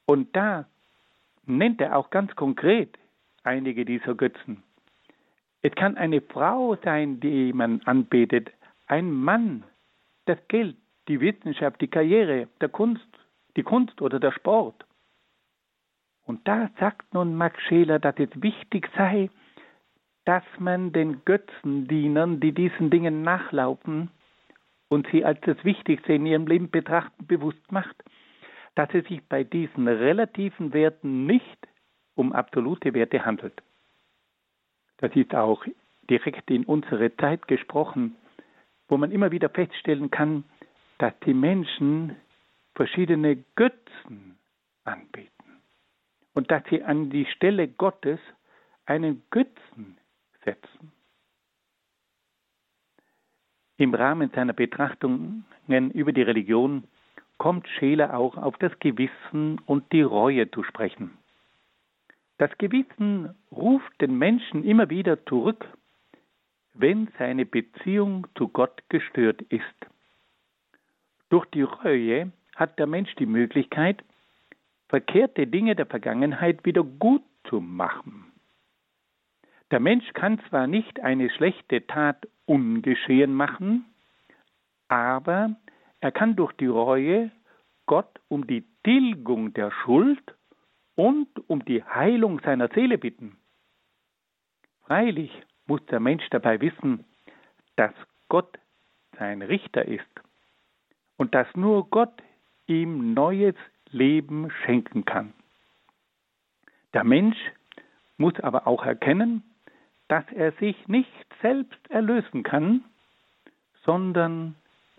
Und 0.08 0.36
da 0.36 0.66
nennt 1.46 1.80
er 1.82 1.96
auch 1.96 2.10
ganz 2.10 2.36
konkret 2.36 2.98
einige 3.44 3.86
dieser 3.86 4.16
Götzen. 4.16 4.64
Es 5.62 5.76
kann 5.76 5.96
eine 5.96 6.22
Frau 6.22 6.76
sein, 6.84 7.20
die 7.20 7.54
man 7.54 7.82
anbetet, 7.82 8.50
ein 8.88 9.12
Mann, 9.12 9.64
das 10.26 10.40
Geld, 10.48 10.78
die 11.08 11.22
Wissenschaft, 11.22 11.80
die 11.82 11.88
Karriere, 11.88 12.48
der 12.62 12.70
Kunst, 12.70 13.08
die 13.58 13.64
Kunst 13.64 14.02
oder 14.02 14.20
der 14.20 14.32
Sport. 14.32 14.88
Und 16.24 16.48
da 16.48 16.72
sagt 16.80 17.14
nun 17.14 17.36
Max 17.36 17.62
Scheler, 17.62 18.00
dass 18.00 18.16
es 18.18 18.30
wichtig 18.42 18.90
sei, 18.96 19.30
dass 20.26 20.44
man 20.58 20.92
den 20.92 21.24
Götzendienern, 21.24 22.40
die 22.40 22.52
diesen 22.52 22.90
Dingen 22.90 23.22
nachlaufen 23.22 24.10
und 24.90 25.08
sie 25.12 25.24
als 25.24 25.40
das 25.42 25.64
Wichtigste 25.64 26.14
in 26.14 26.26
ihrem 26.26 26.48
Leben 26.48 26.70
betrachten, 26.70 27.28
bewusst 27.28 27.72
macht, 27.72 27.96
dass 28.74 28.90
es 28.94 29.06
sich 29.06 29.24
bei 29.28 29.44
diesen 29.44 29.88
relativen 29.88 30.74
Werten 30.74 31.26
nicht 31.26 31.68
um 32.16 32.34
absolute 32.34 32.94
Werte 32.94 33.26
handelt. 33.26 33.62
Das 34.98 35.16
ist 35.16 35.34
auch 35.36 35.64
direkt 36.10 36.50
in 36.50 36.66
unsere 36.66 37.16
Zeit 37.18 37.48
gesprochen, 37.48 38.16
wo 38.88 38.98
man 38.98 39.12
immer 39.12 39.32
wieder 39.32 39.50
feststellen 39.50 40.12
kann, 40.12 40.44
dass 40.98 41.14
die 41.26 41.34
Menschen 41.34 42.16
verschiedene 42.74 43.44
Götzen 43.56 44.38
anbeten 44.84 45.62
und 46.34 46.52
dass 46.52 46.64
sie 46.70 46.84
an 46.84 47.10
die 47.10 47.26
Stelle 47.26 47.68
Gottes 47.68 48.20
einen 48.86 49.24
Götzen 49.32 49.98
setzen. 50.46 50.92
Im 53.78 53.94
Rahmen 53.94 54.30
seiner 54.34 54.54
Betrachtungen 54.54 55.46
über 55.68 56.14
die 56.14 56.22
Religion 56.22 56.86
kommt 57.38 57.68
Scheler 57.68 58.18
auch 58.18 58.38
auf 58.38 58.58
das 58.58 58.72
Gewissen 58.80 59.60
und 59.66 59.92
die 59.92 60.02
Reue 60.02 60.50
zu 60.50 60.64
sprechen. 60.64 61.18
Das 62.38 62.58
Gewissen 62.58 63.36
ruft 63.52 64.02
den 64.02 64.18
Menschen 64.18 64.64
immer 64.64 64.90
wieder 64.90 65.26
zurück, 65.26 65.68
wenn 66.74 67.10
seine 67.18 67.46
Beziehung 67.46 68.28
zu 68.36 68.48
Gott 68.50 68.84
gestört 68.90 69.42
ist. 69.44 69.64
Durch 71.30 71.46
die 71.48 71.64
Reue 71.64 72.32
hat 72.56 72.78
der 72.80 72.88
Mensch 72.88 73.14
die 73.16 73.26
Möglichkeit, 73.26 74.04
verkehrte 74.88 75.48
Dinge 75.48 75.76
der 75.76 75.86
Vergangenheit 75.86 76.64
wieder 76.66 76.84
gut 76.84 77.24
zu 77.50 77.60
machen. 77.60 78.25
Der 79.76 79.82
Mensch 79.82 80.14
kann 80.14 80.40
zwar 80.48 80.68
nicht 80.68 81.02
eine 81.02 81.30
schlechte 81.30 81.86
Tat 81.86 82.30
ungeschehen 82.46 83.34
machen, 83.34 83.84
aber 84.88 85.58
er 86.00 86.14
kann 86.14 86.38
durch 86.38 86.54
die 86.54 86.68
Reue 86.68 87.30
Gott 87.86 88.22
um 88.30 88.48
die 88.48 88.64
Tilgung 88.86 89.54
der 89.54 89.72
Schuld 89.72 90.34
und 90.96 91.28
um 91.50 91.66
die 91.66 91.84
Heilung 91.84 92.40
seiner 92.40 92.70
Seele 92.70 92.98
bitten. 92.98 93.36
Freilich 94.86 95.44
muss 95.66 95.86
der 95.88 96.00
Mensch 96.00 96.24
dabei 96.30 96.62
wissen, 96.62 97.04
dass 97.76 97.92
Gott 98.30 98.58
sein 99.20 99.42
Richter 99.42 99.84
ist 99.84 100.08
und 101.18 101.36
dass 101.36 101.54
nur 101.54 101.90
Gott 101.90 102.24
ihm 102.66 103.14
neues 103.14 103.56
Leben 103.90 104.50
schenken 104.64 105.04
kann. 105.04 105.34
Der 106.94 107.04
Mensch 107.04 107.36
muss 108.16 108.40
aber 108.40 108.68
auch 108.68 108.86
erkennen, 108.86 109.44
dass 110.08 110.26
er 110.34 110.52
sich 110.54 110.76
nicht 110.88 111.10
selbst 111.42 111.80
erlösen 111.90 112.44
kann, 112.44 112.84
sondern 113.84 114.56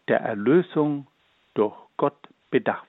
der 0.08 0.20
Erlösung 0.20 1.06
durch 1.54 1.76
Gott 1.96 2.28
bedarf. 2.50 2.86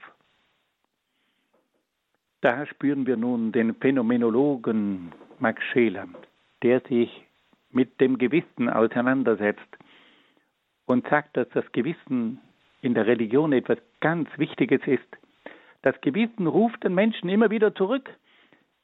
Da 2.41 2.65
spüren 2.67 3.07
wir 3.07 3.17
nun 3.17 3.51
den 3.51 3.75
Phänomenologen 3.75 5.11
Max 5.39 5.63
Scheler, 5.71 6.07
der 6.61 6.81
sich 6.81 7.23
mit 7.71 7.99
dem 7.99 8.17
Gewissen 8.17 8.69
auseinandersetzt 8.69 9.77
und 10.85 11.07
sagt, 11.07 11.35
dass 11.35 11.49
das 11.49 11.71
Gewissen 11.71 12.39
in 12.81 12.93
der 12.93 13.07
Religion 13.07 13.53
etwas 13.53 13.79
ganz 13.99 14.29
Wichtiges 14.37 14.81
ist. 14.85 15.07
Das 15.81 15.99
Gewissen 16.01 16.47
ruft 16.47 16.83
den 16.83 16.93
Menschen 16.93 17.29
immer 17.29 17.49
wieder 17.49 17.73
zurück, 17.73 18.09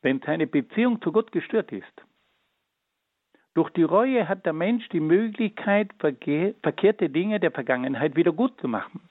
wenn 0.01 0.19
seine 0.21 0.47
Beziehung 0.47 1.01
zu 1.01 1.11
Gott 1.11 1.31
gestört 1.31 1.71
ist. 1.71 2.03
Durch 3.53 3.69
die 3.71 3.83
Reue 3.83 4.27
hat 4.27 4.45
der 4.45 4.53
Mensch 4.53 4.87
die 4.89 4.99
Möglichkeit, 4.99 5.91
verkehrte 5.99 7.09
Dinge 7.09 7.39
der 7.39 7.51
Vergangenheit 7.51 8.15
wieder 8.15 8.31
gut 8.31 8.59
zu 8.59 8.67
machen. 8.67 9.01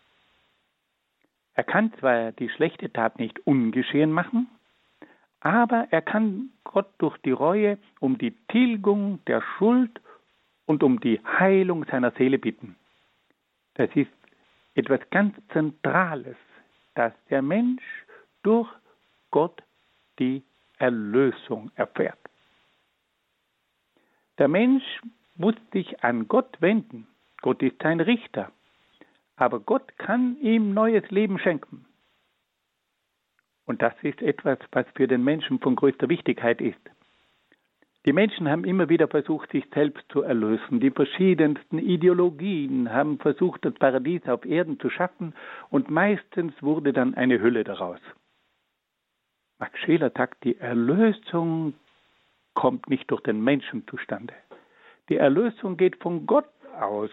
Er 1.55 1.65
kann 1.65 1.93
zwar 2.01 2.33
die 2.33 2.49
schlechte 2.49 2.93
Tat 2.93 3.19
nicht 3.19 3.47
ungeschehen 3.47 4.11
machen, 4.11 4.49
aber 5.41 5.87
er 5.91 6.03
kann 6.03 6.51
Gott 6.65 6.89
durch 6.99 7.19
die 7.19 7.33
Reue 7.33 7.79
um 8.01 8.19
die 8.19 8.33
Tilgung 8.49 9.21
der 9.27 9.43
Schuld 9.43 10.01
und 10.67 10.83
um 10.83 10.99
die 11.01 11.21
Heilung 11.25 11.85
seiner 11.85 12.13
Seele 12.13 12.39
bitten. 12.39 12.77
Das 13.75 13.91
ist 13.95 14.11
etwas 14.75 15.01
ganz 15.11 15.37
Zentrales, 15.53 16.37
dass 16.95 17.13
der 17.29 17.43
Mensch 17.43 17.83
durch 18.43 18.69
Gott 19.31 19.63
die 20.19 20.43
Erlösung 20.79 21.71
erfährt. 21.75 22.19
Der 24.39 24.49
Mensch 24.49 24.85
muss 25.37 25.55
sich 25.73 26.03
an 26.03 26.29
Gott 26.29 26.61
wenden. 26.61 27.07
Gott 27.41 27.63
ist 27.63 27.83
sein 27.83 28.01
Richter. 28.01 28.51
Aber 29.37 29.61
Gott 29.61 29.99
kann 29.99 30.37
ihm 30.41 30.75
neues 30.75 31.11
Leben 31.11 31.39
schenken. 31.39 31.85
Und 33.65 33.83
das 33.83 33.95
ist 34.03 34.21
etwas, 34.23 34.59
was 34.73 34.87
für 34.95 35.07
den 35.07 35.25
Menschen 35.25 35.59
von 35.61 35.77
größter 35.77 36.09
Wichtigkeit 36.09 36.61
ist. 36.61 36.81
Die 38.05 38.13
Menschen 38.13 38.49
haben 38.49 38.65
immer 38.65 38.89
wieder 38.89 39.07
versucht, 39.07 39.53
sich 39.53 39.65
selbst 39.73 40.05
zu 40.11 40.23
erlösen. 40.23 40.81
Die 40.81 40.91
verschiedensten 40.91 41.79
Ideologien 41.79 42.93
haben 42.93 43.19
versucht, 43.19 43.65
das 43.65 43.75
Paradies 43.75 44.27
auf 44.27 44.45
Erden 44.45 44.81
zu 44.81 44.91
schaffen 44.91 45.35
und 45.71 45.89
meistens 45.89 46.53
wurde 46.61 46.93
dann 46.93 47.15
eine 47.15 47.41
Hülle 47.41 47.63
daraus. 47.63 48.01
Max 49.61 49.79
Scheler 49.79 50.11
sagt, 50.11 50.43
die 50.43 50.59
Erlösung 50.59 51.75
kommt 52.55 52.89
nicht 52.89 53.11
durch 53.11 53.23
den 53.23 53.43
Menschen 53.43 53.87
zustande. 53.89 54.35
Die 55.09 55.17
Erlösung 55.17 55.77
geht 55.77 55.97
von 55.97 56.27
Gott 56.27 56.49
aus. 56.81 57.11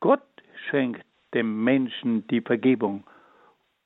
Gott 0.00 0.22
schenkt 0.68 1.04
dem 1.34 1.64
Menschen 1.64 2.26
die 2.28 2.40
Vergebung. 2.40 3.04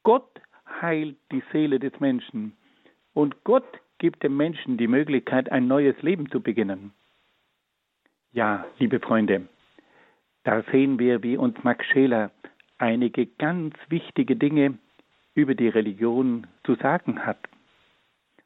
Gott 0.02 0.40
heilt 0.80 1.16
die 1.30 1.42
Seele 1.52 1.78
des 1.78 1.98
Menschen. 2.00 2.56
Und 3.14 3.44
Gott 3.44 3.66
gibt 3.98 4.22
dem 4.22 4.36
Menschen 4.36 4.76
die 4.76 4.88
Möglichkeit, 4.88 5.50
ein 5.50 5.68
neues 5.68 6.00
Leben 6.02 6.30
zu 6.30 6.40
beginnen. 6.40 6.92
Ja, 8.32 8.64
liebe 8.78 8.98
Freunde, 9.00 9.48
da 10.44 10.62
sehen 10.72 10.98
wir, 10.98 11.22
wie 11.22 11.36
uns 11.36 11.62
Max 11.62 11.84
Scheler 11.86 12.30
einige 12.78 13.26
ganz 13.26 13.74
wichtige 13.88 14.36
Dinge 14.36 14.78
über 15.34 15.54
die 15.54 15.68
Religion 15.68 16.46
zu 16.64 16.74
sagen 16.76 17.24
hat. 17.24 17.38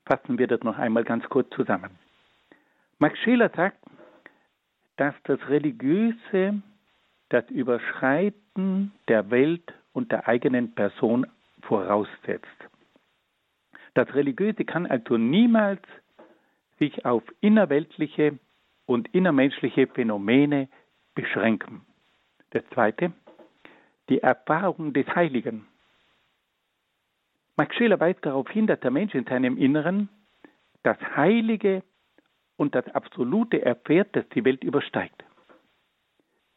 Fassen 0.05 0.39
wir 0.39 0.47
das 0.47 0.63
noch 0.63 0.79
einmal 0.79 1.05
ganz 1.05 1.25
kurz 1.29 1.49
zusammen. 1.51 1.91
Max 2.99 3.19
Scheler 3.19 3.51
sagt, 3.55 3.79
dass 4.97 5.15
das 5.25 5.39
Religiöse 5.49 6.63
das 7.29 7.49
Überschreiten 7.51 8.93
der 9.09 9.31
Welt 9.31 9.75
und 9.93 10.13
der 10.13 10.29
eigenen 10.29 10.75
Person 10.75 11.27
voraussetzt. 11.63 12.47
Das 13.95 14.15
Religiöse 14.15 14.65
kann 14.65 14.87
also 14.87 15.17
niemals 15.19 15.83
sich 16.79 17.05
auf 17.05 17.23
innerweltliche 17.41 18.39
und 18.87 19.09
innermenschliche 19.15 19.87
Phänomene 19.89 20.69
beschränken. 21.15 21.85
Das 22.51 22.63
Zweite, 22.71 23.13
die 24.09 24.21
Erfahrung 24.23 24.93
des 24.93 25.07
Heiligen. 25.15 25.67
Max 27.57 27.75
Scheler 27.77 27.99
weist 27.99 28.25
darauf 28.25 28.49
hin, 28.51 28.67
dass 28.67 28.81
der 28.81 28.91
Mensch 28.91 29.15
in 29.15 29.25
seinem 29.25 29.59
Inneren 29.59 30.09
das 30.83 30.99
Heilige 31.17 31.83
und 32.57 32.75
das 32.75 32.87
Absolute 32.95 33.63
erfährt, 33.63 34.15
das 34.17 34.29
die 34.31 34.45
Welt 34.45 34.65
übersteigt. 34.65 35.25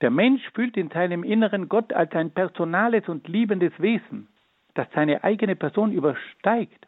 Der 0.01 0.11
Mensch 0.11 0.41
fühlt 0.53 0.77
in 0.77 0.89
seinem 0.89 1.23
Inneren 1.23 1.67
Gott 1.67 1.91
als 1.91 2.13
ein 2.13 2.31
personales 2.31 3.07
und 3.09 3.27
liebendes 3.27 3.73
Wesen, 3.79 4.29
das 4.73 4.87
seine 4.93 5.23
eigene 5.23 5.55
Person 5.55 5.91
übersteigt. 5.91 6.87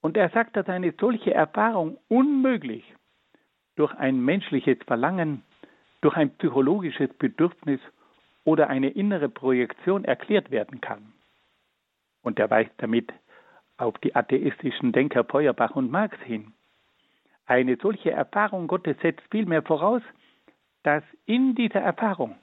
Und 0.00 0.16
er 0.16 0.30
sagt, 0.30 0.56
dass 0.56 0.68
eine 0.68 0.92
solche 0.98 1.32
Erfahrung 1.32 1.98
unmöglich 2.08 2.84
durch 3.76 3.94
ein 3.94 4.20
menschliches 4.20 4.78
Verlangen, 4.84 5.42
durch 6.00 6.16
ein 6.16 6.30
psychologisches 6.38 7.12
Bedürfnis 7.14 7.80
oder 8.44 8.68
eine 8.68 8.88
innere 8.88 9.28
Projektion 9.28 10.04
erklärt 10.04 10.50
werden 10.50 10.80
kann. 10.80 11.12
Und 12.22 12.40
er 12.40 12.50
weist 12.50 12.72
damit 12.78 13.12
auf 13.76 13.96
die 13.98 14.14
atheistischen 14.14 14.92
Denker 14.92 15.24
Feuerbach 15.24 15.76
und 15.76 15.90
Marx 15.90 16.18
hin. 16.22 16.52
Eine 17.46 17.76
solche 17.80 18.12
Erfahrung 18.12 18.68
Gottes 18.68 18.96
setzt 19.02 19.22
vielmehr 19.30 19.62
voraus, 19.62 20.02
dass 20.82 21.02
in 21.26 21.54
dieser 21.54 21.80
Erfahrung 21.80 22.36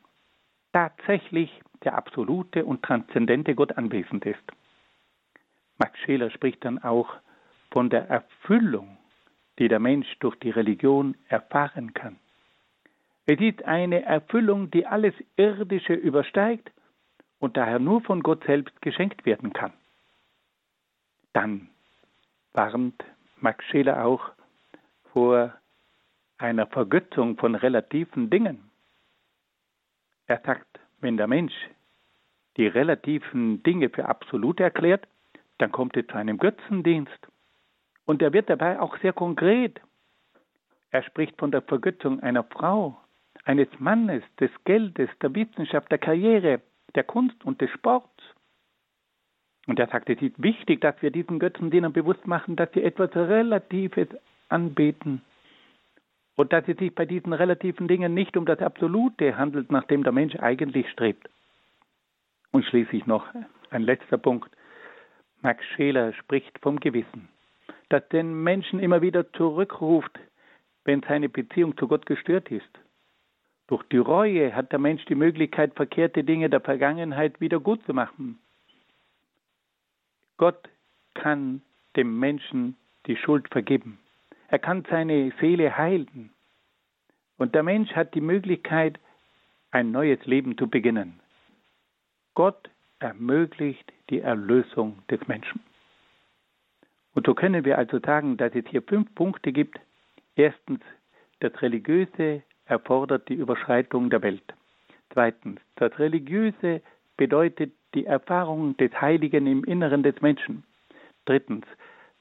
tatsächlich 0.74 1.52
der 1.84 1.96
absolute 1.96 2.66
und 2.66 2.84
transzendente 2.84 3.56
Gott 3.56 3.78
anwesend 3.78 4.26
ist. 4.26 4.44
Max 5.78 5.98
Scheler 6.00 6.30
spricht 6.30 6.64
dann 6.66 6.80
auch 6.80 7.10
von 7.72 7.90
der 7.90 8.10
Erfüllung, 8.10 8.98
die 9.58 9.68
der 9.68 9.80
Mensch 9.80 10.08
durch 10.20 10.36
die 10.40 10.50
Religion 10.50 11.16
erfahren 11.28 11.94
kann. 11.94 12.18
Es 13.26 13.40
ist 13.40 13.64
eine 13.64 14.04
Erfüllung, 14.04 14.72
die 14.72 14.86
alles 14.86 15.14
Irdische 15.38 15.94
übersteigt 15.94 16.72
und 17.40 17.58
daher 17.58 17.80
nur 17.80 18.02
von 18.02 18.22
Gott 18.22 18.44
selbst 18.46 18.82
geschenkt 18.82 19.26
werden 19.26 19.54
kann. 19.54 19.72
Dann 21.34 21.70
warnt 22.54 23.04
Max 23.40 23.64
Scheler 23.66 24.06
auch 24.06 24.32
vor 25.20 25.54
einer 26.38 26.66
Vergötzung 26.68 27.36
von 27.36 27.54
relativen 27.56 28.30
Dingen. 28.30 28.72
Er 30.28 30.40
sagt, 30.46 30.80
wenn 31.02 31.18
der 31.18 31.28
Mensch 31.28 31.54
die 32.56 32.68
relativen 32.68 33.62
Dinge 33.64 33.90
für 33.90 34.06
absolut 34.06 34.62
erklärt, 34.62 35.06
dann 35.58 35.74
kommt 35.74 35.98
es 35.98 36.08
zu 36.08 36.16
einem 36.16 36.38
Götzendienst. 36.38 37.20
Und 38.06 38.22
er 38.22 38.32
wird 38.32 38.50
dabei 38.50 38.80
auch 38.80 38.96
sehr 39.00 39.12
konkret. 39.12 39.82
Er 40.90 41.04
spricht 41.04 41.38
von 41.38 41.52
der 41.52 41.64
Vergötzung 41.64 42.22
einer 42.22 42.46
Frau, 42.46 42.98
eines 43.44 43.68
Mannes, 43.78 44.24
des 44.40 44.52
Geldes, 44.64 45.10
der 45.22 45.36
Wissenschaft, 45.36 45.92
der 45.92 45.98
Karriere, 45.98 46.62
der 46.96 47.04
Kunst 47.04 47.44
und 47.44 47.60
des 47.60 47.70
Sports. 47.72 48.24
Und 49.68 49.80
er 49.80 49.88
sagt, 49.88 50.10
es 50.10 50.22
ist 50.22 50.42
wichtig, 50.42 50.80
dass 50.80 50.96
wir 51.02 51.12
diesen 51.12 51.40
Götzendienern 51.40 51.92
bewusst 51.92 52.26
machen, 52.26 52.56
dass 52.56 52.72
sie 52.72 52.84
etwas 52.84 53.14
Relatives 53.14 54.08
anbeten 54.50 55.22
und 56.36 56.54
dass 56.54 56.68
es 56.68 56.78
sich 56.78 56.96
bei 56.96 57.06
diesen 57.06 57.34
relativen 57.34 57.88
Dingen 57.88 58.14
nicht 58.14 58.38
um 58.38 58.46
das 58.46 58.60
Absolute 58.60 59.38
handelt, 59.38 59.72
nach 59.72 59.84
dem 59.86 60.04
der 60.04 60.14
Mensch 60.14 60.36
eigentlich 60.38 60.90
strebt. 60.90 61.30
Und 62.52 62.66
schließlich 62.66 63.06
noch 63.06 63.28
ein 63.72 63.84
letzter 63.84 64.18
Punkt. 64.18 64.50
Max 65.42 65.64
Scheler 65.76 66.14
spricht 66.14 66.58
vom 66.60 66.80
Gewissen, 66.80 67.30
das 67.90 68.08
den 68.10 68.44
Menschen 68.44 68.80
immer 68.80 69.02
wieder 69.02 69.32
zurückruft, 69.34 70.18
wenn 70.86 71.02
seine 71.04 71.30
Beziehung 71.30 71.78
zu 71.78 71.88
Gott 71.88 72.06
gestört 72.06 72.50
ist. 72.52 72.80
Durch 73.68 73.84
die 73.84 73.98
Reue 73.98 74.56
hat 74.56 74.72
der 74.72 74.80
Mensch 74.80 75.06
die 75.06 75.16
Möglichkeit, 75.16 75.76
verkehrte 75.76 76.24
Dinge 76.24 76.50
der 76.50 76.62
Vergangenheit 76.62 77.40
wieder 77.40 77.60
gut 77.60 77.86
zu 77.86 77.94
machen. 77.94 78.40
Gott 80.38 80.70
kann 81.14 81.62
dem 81.96 82.18
Menschen 82.18 82.78
die 83.06 83.18
Schuld 83.18 83.48
vergeben. 83.50 84.00
Er 84.52 84.60
kann 84.60 84.84
seine 84.90 85.32
Seele 85.40 85.78
heilen. 85.78 86.32
Und 87.38 87.56
der 87.56 87.64
Mensch 87.64 87.92
hat 87.92 88.16
die 88.16 88.22
Möglichkeit, 88.22 89.00
ein 89.72 89.92
neues 89.92 90.26
Leben 90.26 90.58
zu 90.58 90.68
beginnen. 90.68 91.20
Gott 92.34 92.70
ermöglicht 93.00 93.94
die 94.10 94.20
Erlösung 94.20 95.04
des 95.10 95.26
Menschen. 95.28 95.62
Und 97.14 97.28
so 97.28 97.36
können 97.36 97.64
wir 97.66 97.78
also 97.78 98.00
sagen, 98.00 98.38
dass 98.38 98.54
es 98.56 98.66
hier 98.68 98.82
fünf 98.82 99.14
Punkte 99.14 99.52
gibt. 99.52 99.80
Erstens, 100.36 100.82
das 101.40 101.62
Religiöse 101.62 102.44
erfordert 102.66 103.30
die 103.30 103.36
Überschreitung 103.36 104.10
der 104.10 104.22
Welt. 104.22 104.54
Zweitens, 105.14 105.60
das 105.76 105.98
Religiöse 106.00 106.82
bedeutet 107.18 107.74
die 107.94 108.06
Erfahrung 108.06 108.78
des 108.78 108.92
Heiligen 109.00 109.48
im 109.48 109.64
Inneren 109.64 110.04
des 110.04 110.20
Menschen. 110.22 110.64
Drittens, 111.26 111.66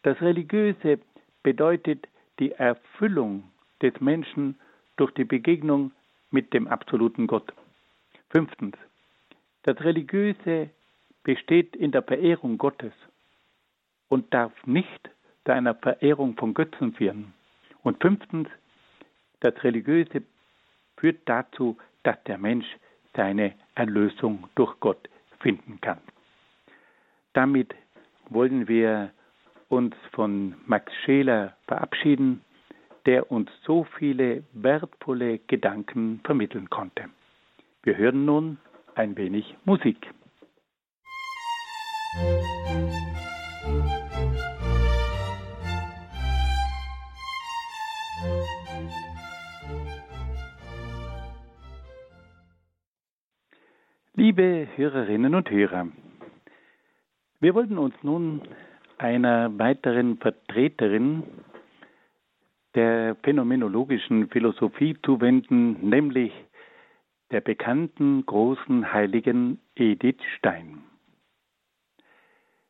das 0.03 0.21
Religiöse 0.21 1.01
bedeutet 1.43 2.07
die 2.39 2.53
Erfüllung 2.53 3.45
des 3.83 4.01
Menschen 4.01 4.59
durch 4.97 5.13
die 5.13 5.25
Begegnung 5.25 5.93
mit 6.31 6.53
dem 6.53 6.69
absoluten 6.69 7.27
Gott. 7.27 7.53
Fünftens, 8.31 8.77
das 9.63 9.81
Religiöse 9.81 10.71
besteht 11.23 11.77
in 11.77 11.93
der 11.93 12.03
Verehrung 12.03 12.59
Gottes 12.59 12.93
und 14.09 14.33
darf 14.33 14.53
nicht 14.67 15.11
zu 15.45 15.53
einer 15.53 15.75
Verehrung 15.75 16.37
von 16.37 16.55
Götzen 16.55 16.93
führen. 16.93 17.33
Und 17.83 18.01
fünftens, 18.03 18.49
das 19.41 19.55
Religiöse 19.65 20.23
führt 20.97 21.21
dazu, 21.27 21.79
dass 22.03 22.23
der 22.25 22.39
Mensch 22.39 22.67
seine 23.15 23.55
Erlösung 23.75 24.49
durch 24.55 24.79
Gott 24.81 25.09
finden 25.41 25.81
kann. 25.81 26.01
Damit 27.33 27.75
wollen 28.29 28.69
wir 28.69 29.11
uns 29.69 29.95
von 30.13 30.55
Max 30.67 30.93
Scheler 31.05 31.57
verabschieden, 31.67 32.43
der 33.07 33.31
uns 33.31 33.51
so 33.65 33.85
viele 33.99 34.45
wertvolle 34.53 35.39
Gedanken 35.39 36.21
vermitteln 36.25 36.69
konnte. 36.71 37.05
Wir 37.83 37.97
hören 37.97 38.25
nun 38.25 38.59
ein 38.95 39.17
wenig 39.17 39.57
Musik. 39.65 40.11
Liebe 54.15 54.67
Hörerinnen 54.75 55.37
und 55.37 55.49
Hörer, 55.49 55.89
wir 57.41 57.55
wollten 57.55 57.79
uns 57.79 57.95
nun 58.03 58.43
einer 58.99 59.57
weiteren 59.59 60.19
Vertreterin 60.19 61.23
der 62.75 63.17
phänomenologischen 63.23 64.29
Philosophie 64.29 64.97
zuwenden, 65.03 65.89
nämlich 65.89 66.33
der 67.31 67.41
bekannten 67.41 68.25
großen 68.25 68.93
Heiligen 68.93 69.61
Edith 69.75 70.23
Stein. 70.37 70.83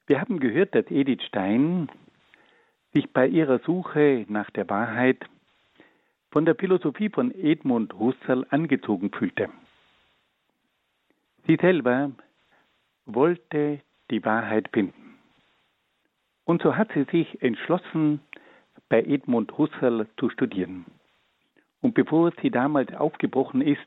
Wir 0.07 0.21
haben 0.21 0.41
gehört, 0.41 0.75
dass 0.75 0.91
Edith 0.91 1.23
Stein 1.25 1.91
sich 2.95 3.12
bei 3.12 3.27
ihrer 3.27 3.59
Suche 3.61 4.25
nach 4.29 4.51
der 4.51 4.69
Wahrheit 4.71 5.27
von 6.31 6.45
der 6.45 6.55
Philosophie 6.55 7.11
von 7.11 7.31
Edmund 7.33 7.95
Husserl 7.99 8.47
angezogen 8.51 9.11
fühlte. 9.11 9.49
Sie 11.47 11.57
selber 11.57 12.12
wollte 13.07 13.81
die 14.11 14.25
Wahrheit 14.25 14.69
finden. 14.73 15.08
Und 16.49 16.63
so 16.63 16.77
hat 16.77 16.91
sie 16.95 17.05
sich 17.05 17.43
entschlossen, 17.43 18.21
bei 18.89 19.03
Edmund 19.03 19.59
Husserl 19.59 20.07
zu 20.17 20.31
studieren. 20.31 20.87
Und 21.83 21.93
bevor 21.93 22.33
sie 22.41 22.51
damals 22.51 22.91
aufgebrochen 22.95 23.61
ist, 23.61 23.87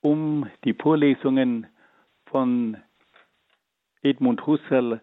um 0.00 0.48
die 0.64 0.72
Vorlesungen 0.72 1.66
von 2.24 2.78
Edmund 4.00 4.46
Husserl 4.46 5.02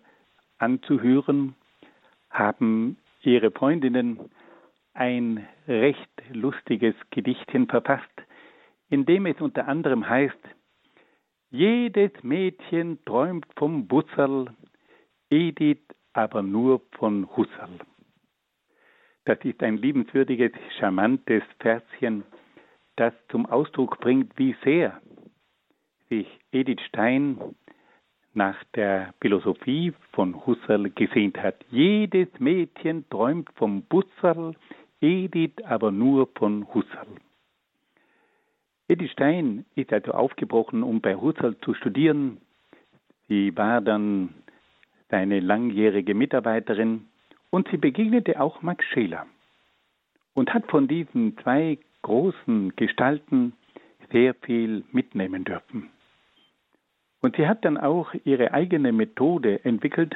anzuhören, 0.58 1.54
haben 2.32 2.98
ihre 3.22 3.52
Freundinnen 3.52 4.32
ein 4.96 5.48
recht 5.68 6.10
lustiges 6.34 6.96
Gedichtchen 7.12 7.68
verfasst, 7.68 8.24
in 8.90 9.06
dem 9.06 9.28
es 9.28 9.40
unter 9.40 9.68
anderem 9.68 10.10
heißt, 10.10 10.42
jedes 11.52 12.12
Mädchen 12.24 12.98
träumt 13.06 13.46
vom 13.56 13.86
Busserl, 13.88 14.48
Edith 15.30 15.78
aber 16.14 16.42
nur 16.42 16.82
von 16.94 17.28
Husserl. 17.36 17.80
Das 19.26 19.38
ist 19.44 19.62
ein 19.62 19.78
liebenswürdiges, 19.78 20.52
charmantes 20.80 21.44
Verschen, 21.60 22.24
das 22.96 23.14
zum 23.30 23.46
Ausdruck 23.46 24.00
bringt, 24.00 24.38
wie 24.38 24.56
sehr 24.64 25.00
sich 26.10 26.28
Edith 26.52 26.82
Stein 26.90 27.38
nach 28.34 28.62
der 28.76 29.14
Philosophie 29.22 29.94
von 30.14 30.46
Husserl 30.46 30.90
gesehnt 30.90 31.38
hat. 31.38 31.56
Jedes 31.70 32.28
Mädchen 32.40 33.08
träumt 33.10 33.50
vom 33.56 33.84
Busserl, 33.84 34.56
Edith 35.02 35.64
aber 35.66 35.92
nur 35.92 36.28
von 36.36 36.68
Husserl. 36.74 37.08
Edith 38.88 39.12
Stein 39.12 39.66
ist 39.76 39.94
also 39.94 40.12
aufgebrochen, 40.12 40.84
um 40.84 41.00
bei 41.02 41.16
Husserl 41.16 41.58
zu 41.60 41.74
studieren. 41.74 42.42
Sie 43.28 43.56
war 43.56 43.82
dann 43.82 44.34
seine 45.12 45.42
langjährige 45.42 46.16
Mitarbeiterin 46.16 47.06
und 47.52 47.68
sie 47.70 47.78
begegnete 47.78 48.40
auch 48.40 48.62
Max 48.64 48.84
Scheler 48.86 49.28
und 50.34 50.54
hat 50.54 50.66
von 50.68 50.88
diesen 50.88 51.38
zwei 51.40 51.78
großen 52.02 52.76
Gestalten 52.76 53.54
sehr 54.12 54.34
viel 54.34 54.84
mitnehmen 54.92 55.44
dürfen. 55.44 55.90
Und 57.22 57.36
sie 57.36 57.48
hat 57.48 57.64
dann 57.66 57.78
auch 57.78 58.14
ihre 58.24 58.54
eigene 58.54 58.92
Methode 58.92 59.64
entwickelt, 59.64 60.16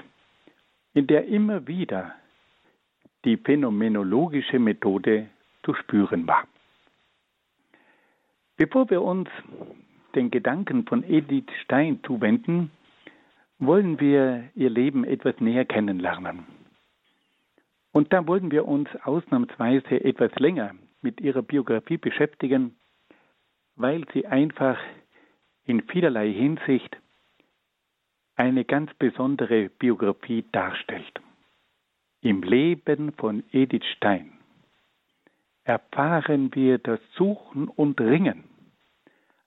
in 0.94 1.06
der 1.06 1.28
immer 1.28 1.68
wieder 1.68 2.16
die 3.26 3.38
phänomenologische 3.38 4.60
Methode 4.60 5.28
zu 5.64 5.74
spüren 5.76 6.28
war. 6.28 6.48
Bevor 8.58 8.90
wir 8.90 9.02
uns 9.02 9.30
den 10.16 10.32
Gedanken 10.32 10.86
von 10.86 11.04
Edith 11.04 11.52
Stein 11.64 12.00
zuwenden, 12.04 12.72
wollen 13.60 14.00
wir 14.00 14.50
ihr 14.56 14.70
Leben 14.70 15.04
etwas 15.04 15.40
näher 15.40 15.66
kennenlernen. 15.66 16.46
Und 17.92 18.12
da 18.12 18.28
wollen 18.28 18.52
wir 18.52 18.68
uns 18.68 18.90
ausnahmsweise 19.04 20.04
etwas 20.04 20.34
länger 20.36 20.76
mit 21.02 21.22
ihrer 21.22 21.42
Biografie 21.42 21.98
beschäftigen, 21.98 22.76
weil 23.76 24.06
sie 24.14 24.26
einfach 24.28 24.78
in 25.66 25.82
vielerlei 25.84 26.32
Hinsicht 26.32 26.98
eine 28.36 28.66
ganz 28.66 28.94
besondere 28.96 29.70
Biografie 29.70 30.44
darstellt. 30.52 31.22
Im 32.22 32.44
Leben 32.44 33.14
von 33.14 33.44
Edith 33.52 33.86
Stein 33.96 34.34
erfahren 35.64 36.54
wir 36.54 36.78
das 36.80 37.00
Suchen 37.16 37.70
und 37.70 38.00
Ringen 38.02 38.44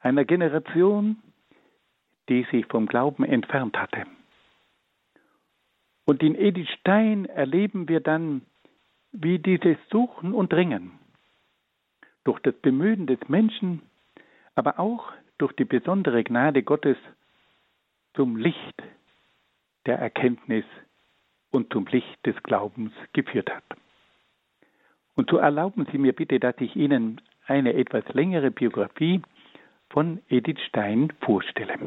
einer 0.00 0.24
Generation, 0.24 1.16
die 2.28 2.46
sich 2.50 2.66
vom 2.66 2.86
Glauben 2.86 3.24
entfernt 3.24 3.78
hatte. 3.78 4.04
Und 6.04 6.22
in 6.22 6.34
Edith 6.34 6.70
Stein 6.80 7.26
erleben 7.26 7.88
wir 7.88 8.00
dann, 8.00 8.42
wie 9.12 9.38
dieses 9.38 9.76
Suchen 9.90 10.32
und 10.32 10.52
Ringen 10.54 10.92
durch 12.24 12.40
das 12.40 12.54
Bemühen 12.56 13.06
des 13.06 13.18
Menschen, 13.28 13.82
aber 14.54 14.78
auch 14.78 15.12
durch 15.38 15.52
die 15.54 15.64
besondere 15.64 16.22
Gnade 16.24 16.62
Gottes 16.62 16.96
zum 18.14 18.36
Licht 18.36 18.82
der 19.86 19.98
Erkenntnis 19.98 20.64
und 21.50 21.72
zum 21.72 21.86
Licht 21.86 22.26
des 22.26 22.42
Glaubens 22.42 22.92
geführt 23.12 23.50
hat. 23.50 23.64
Und 25.14 25.30
so 25.30 25.38
erlauben 25.38 25.86
Sie 25.90 25.98
mir 25.98 26.12
bitte, 26.12 26.38
dass 26.38 26.54
ich 26.58 26.76
Ihnen 26.76 27.20
eine 27.46 27.74
etwas 27.74 28.04
längere 28.12 28.50
Biografie 28.50 29.22
von 29.90 30.20
Edith 30.28 30.60
Stein 30.68 31.12
vorstelle. 31.20 31.78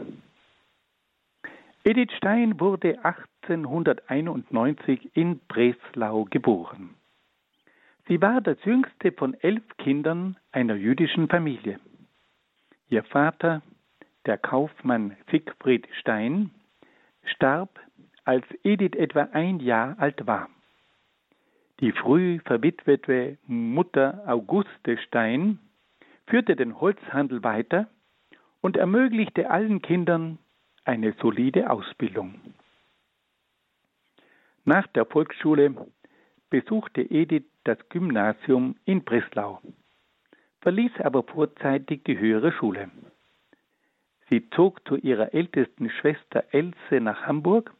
Edith 1.83 2.11
Stein 2.17 2.59
wurde 2.59 3.03
1891 3.03 5.15
in 5.15 5.39
Breslau 5.47 6.25
geboren. 6.25 6.91
Sie 8.07 8.21
war 8.21 8.39
das 8.39 8.63
jüngste 8.63 9.11
von 9.11 9.33
elf 9.33 9.63
Kindern 9.77 10.37
einer 10.51 10.75
jüdischen 10.75 11.27
Familie. 11.27 11.79
Ihr 12.89 13.03
Vater, 13.03 13.63
der 14.27 14.37
Kaufmann 14.37 15.17
Siegfried 15.31 15.87
Stein, 15.99 16.51
starb, 17.23 17.79
als 18.25 18.45
Edith 18.63 18.95
etwa 18.95 19.29
ein 19.31 19.59
Jahr 19.59 19.97
alt 19.97 20.27
war. 20.27 20.49
Die 21.79 21.93
früh 21.93 22.37
verwitwete 22.45 23.39
Mutter 23.47 24.21
Auguste 24.27 24.99
Stein 24.99 25.57
führte 26.27 26.55
den 26.55 26.79
Holzhandel 26.79 27.43
weiter 27.43 27.87
und 28.61 28.77
ermöglichte 28.77 29.49
allen 29.49 29.81
Kindern 29.81 30.37
eine 30.83 31.13
solide 31.21 31.69
Ausbildung. 31.69 32.39
Nach 34.65 34.87
der 34.87 35.05
Volksschule 35.05 35.75
besuchte 36.49 37.01
Edith 37.01 37.45
das 37.63 37.77
Gymnasium 37.89 38.75
in 38.85 39.03
Breslau, 39.03 39.61
verließ 40.61 40.91
aber 40.99 41.23
vorzeitig 41.23 42.03
die 42.03 42.17
höhere 42.17 42.51
Schule. 42.51 42.91
Sie 44.29 44.49
zog 44.51 44.87
zu 44.87 44.95
ihrer 44.97 45.33
ältesten 45.33 45.89
Schwester 45.89 46.45
Else 46.51 47.01
nach 47.01 47.25
Hamburg 47.25 47.73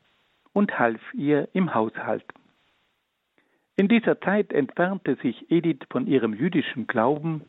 und 0.54 0.78
half 0.78 1.02
ihr 1.14 1.48
im 1.54 1.74
Haushalt. 1.74 2.26
In 3.78 3.88
dieser 3.88 4.20
Zeit 4.20 4.52
entfernte 4.52 5.16
sich 5.16 5.50
Edith 5.50 5.86
von 5.90 6.08
ihrem 6.08 6.34
jüdischen 6.34 6.88
Glauben 6.88 7.46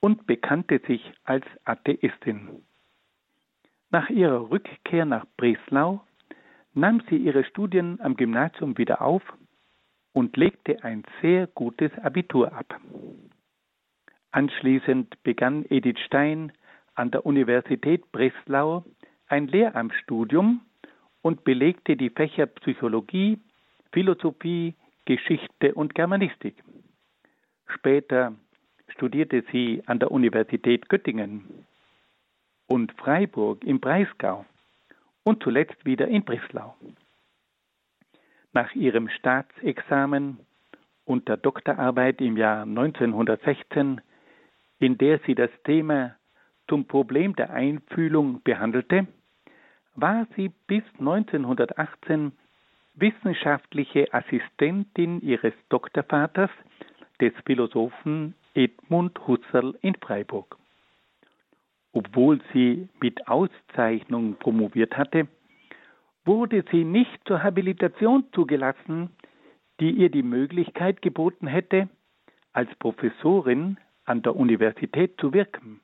und 0.00 0.26
bekannte 0.26 0.80
sich 0.86 1.12
als 1.24 1.44
Atheistin. 1.64 2.62
Nach 3.90 4.10
ihrer 4.10 4.50
Rückkehr 4.50 5.06
nach 5.06 5.24
Breslau 5.36 6.04
nahm 6.74 7.02
sie 7.08 7.16
ihre 7.16 7.44
Studien 7.44 7.98
am 8.02 8.16
Gymnasium 8.16 8.76
wieder 8.76 9.00
auf 9.00 9.22
und 10.12 10.36
legte 10.36 10.84
ein 10.84 11.04
sehr 11.22 11.46
gutes 11.46 11.90
Abitur 11.98 12.52
ab. 12.52 12.78
Anschließend 14.30 15.22
begann 15.22 15.64
Edith 15.70 16.00
Stein 16.04 16.52
an 16.94 17.10
der 17.10 17.24
Universität 17.24 18.12
Breslau 18.12 18.84
ein 19.26 19.48
Lehramtsstudium 19.48 20.60
und 21.22 21.44
belegte 21.44 21.96
die 21.96 22.10
Fächer 22.10 22.46
Psychologie, 22.46 23.38
Philosophie, 23.92 24.74
Geschichte 25.06 25.74
und 25.74 25.94
Germanistik. 25.94 26.62
Später 27.68 28.34
studierte 28.88 29.44
sie 29.50 29.82
an 29.86 29.98
der 29.98 30.10
Universität 30.10 30.88
Göttingen 30.90 31.66
und 32.68 32.92
Freiburg 32.92 33.64
im 33.64 33.80
Breisgau 33.80 34.46
und 35.24 35.42
zuletzt 35.42 35.84
wieder 35.84 36.06
in 36.06 36.24
Breslau. 36.24 36.76
Nach 38.52 38.72
ihrem 38.74 39.08
Staatsexamen 39.08 40.38
und 41.04 41.28
der 41.28 41.36
Doktorarbeit 41.38 42.20
im 42.20 42.36
Jahr 42.36 42.62
1916, 42.62 44.00
in 44.78 44.98
der 44.98 45.18
sie 45.26 45.34
das 45.34 45.50
Thema 45.64 46.14
zum 46.68 46.86
Problem 46.86 47.34
der 47.34 47.50
Einfühlung 47.50 48.42
behandelte, 48.42 49.06
war 49.94 50.26
sie 50.36 50.50
bis 50.66 50.84
1918 50.98 52.32
wissenschaftliche 52.94 54.12
Assistentin 54.12 55.20
ihres 55.20 55.54
Doktorvaters, 55.68 56.50
des 57.20 57.32
Philosophen 57.44 58.34
Edmund 58.54 59.18
Husserl 59.26 59.76
in 59.82 59.94
Freiburg. 59.96 60.56
Obwohl 61.92 62.40
sie 62.52 62.88
mit 63.00 63.28
Auszeichnung 63.28 64.36
promoviert 64.36 64.96
hatte, 64.96 65.28
wurde 66.24 66.64
sie 66.70 66.84
nicht 66.84 67.20
zur 67.26 67.42
Habilitation 67.42 68.24
zugelassen, 68.32 69.10
die 69.80 69.90
ihr 69.90 70.10
die 70.10 70.22
Möglichkeit 70.22 71.00
geboten 71.02 71.46
hätte, 71.46 71.88
als 72.52 72.74
Professorin 72.76 73.78
an 74.04 74.22
der 74.22 74.36
Universität 74.36 75.18
zu 75.20 75.32
wirken. 75.32 75.80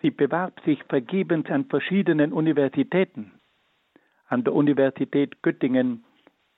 Sie 0.00 0.10
bewarb 0.10 0.60
sich 0.64 0.82
vergebens 0.84 1.50
an 1.50 1.64
verschiedenen 1.64 2.32
Universitäten. 2.32 3.32
An 4.28 4.44
der 4.44 4.54
Universität 4.54 5.42
Göttingen 5.42 6.04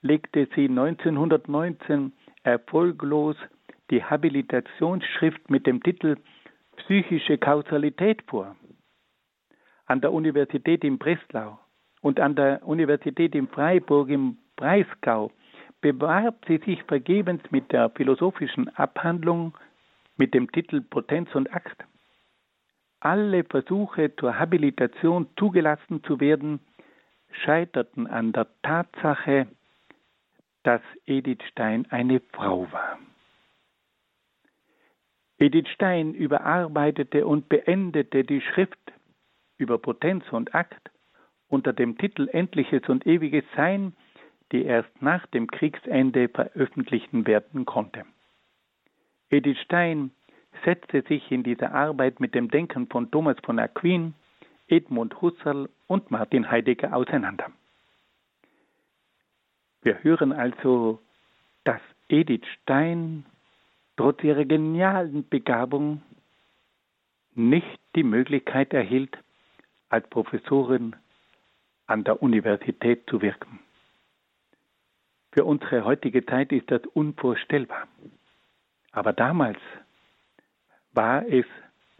legte 0.01 0.47
sie 0.55 0.67
1919 0.67 2.11
erfolglos 2.43 3.35
die 3.89 4.03
Habilitationsschrift 4.03 5.49
mit 5.49 5.65
dem 5.65 5.81
Titel 5.81 6.17
Psychische 6.85 7.37
Kausalität 7.37 8.23
vor. 8.27 8.55
An 9.85 10.01
der 10.01 10.11
Universität 10.11 10.83
in 10.83 10.97
Breslau 10.97 11.59
und 12.01 12.19
an 12.19 12.35
der 12.35 12.65
Universität 12.65 13.35
in 13.35 13.47
Freiburg 13.47 14.09
im 14.09 14.37
Breisgau 14.55 15.31
bewarb 15.81 16.43
sie 16.47 16.57
sich 16.57 16.83
vergebens 16.83 17.41
mit 17.51 17.71
der 17.71 17.89
philosophischen 17.91 18.67
Abhandlung 18.75 19.55
mit 20.17 20.33
dem 20.33 20.51
Titel 20.51 20.81
Potenz 20.81 21.33
und 21.35 21.53
Akt. 21.53 21.83
Alle 22.99 23.43
Versuche 23.43 24.15
zur 24.15 24.39
Habilitation 24.39 25.27
zugelassen 25.37 26.03
zu 26.03 26.19
werden, 26.19 26.59
scheiterten 27.43 28.07
an 28.07 28.31
der 28.31 28.47
Tatsache, 28.63 29.47
dass 30.63 30.81
Edith 31.05 31.43
Stein 31.51 31.87
eine 31.89 32.21
Frau 32.33 32.71
war. 32.71 32.99
Edith 35.41 35.69
Stein 35.69 36.13
überarbeitete 36.13 37.25
und 37.25 37.49
beendete 37.49 38.23
die 38.23 38.41
Schrift 38.41 38.77
über 39.57 39.79
Potenz 39.79 40.23
und 40.31 40.53
Akt 40.53 40.91
unter 41.49 41.73
dem 41.73 41.97
Titel 41.97 42.29
Endliches 42.31 42.87
und 42.87 43.07
Ewiges 43.07 43.43
Sein, 43.55 43.93
die 44.51 44.63
erst 44.63 45.01
nach 45.01 45.25
dem 45.27 45.47
Kriegsende 45.47 46.29
veröffentlicht 46.29 47.09
werden 47.11 47.65
konnte. 47.65 48.05
Edith 49.31 49.57
Stein 49.61 50.11
setzte 50.63 51.01
sich 51.01 51.31
in 51.31 51.41
dieser 51.41 51.73
Arbeit 51.73 52.19
mit 52.19 52.35
dem 52.35 52.51
Denken 52.51 52.85
von 52.85 53.09
Thomas 53.09 53.37
von 53.43 53.57
Aquin, 53.57 54.13
Edmund 54.67 55.23
Husserl 55.23 55.69
und 55.87 56.11
Martin 56.11 56.51
Heidegger 56.51 56.95
auseinander. 56.95 57.47
Wir 59.81 60.03
hören 60.03 60.33
also, 60.33 60.99
dass 61.63 61.81
Edith 62.09 62.45
Stein 62.61 63.25
trotz 64.01 64.23
ihrer 64.23 64.45
genialen 64.45 65.29
Begabung 65.29 66.01
nicht 67.35 67.79
die 67.95 68.01
Möglichkeit 68.01 68.73
erhielt, 68.73 69.15
als 69.89 70.09
Professorin 70.09 70.95
an 71.85 72.03
der 72.03 72.23
Universität 72.23 73.07
zu 73.07 73.21
wirken. 73.21 73.59
Für 75.33 75.45
unsere 75.45 75.85
heutige 75.85 76.25
Zeit 76.25 76.51
ist 76.51 76.71
das 76.71 76.81
unvorstellbar. 76.95 77.87
Aber 78.91 79.13
damals 79.13 79.59
war 80.93 81.23
es 81.27 81.45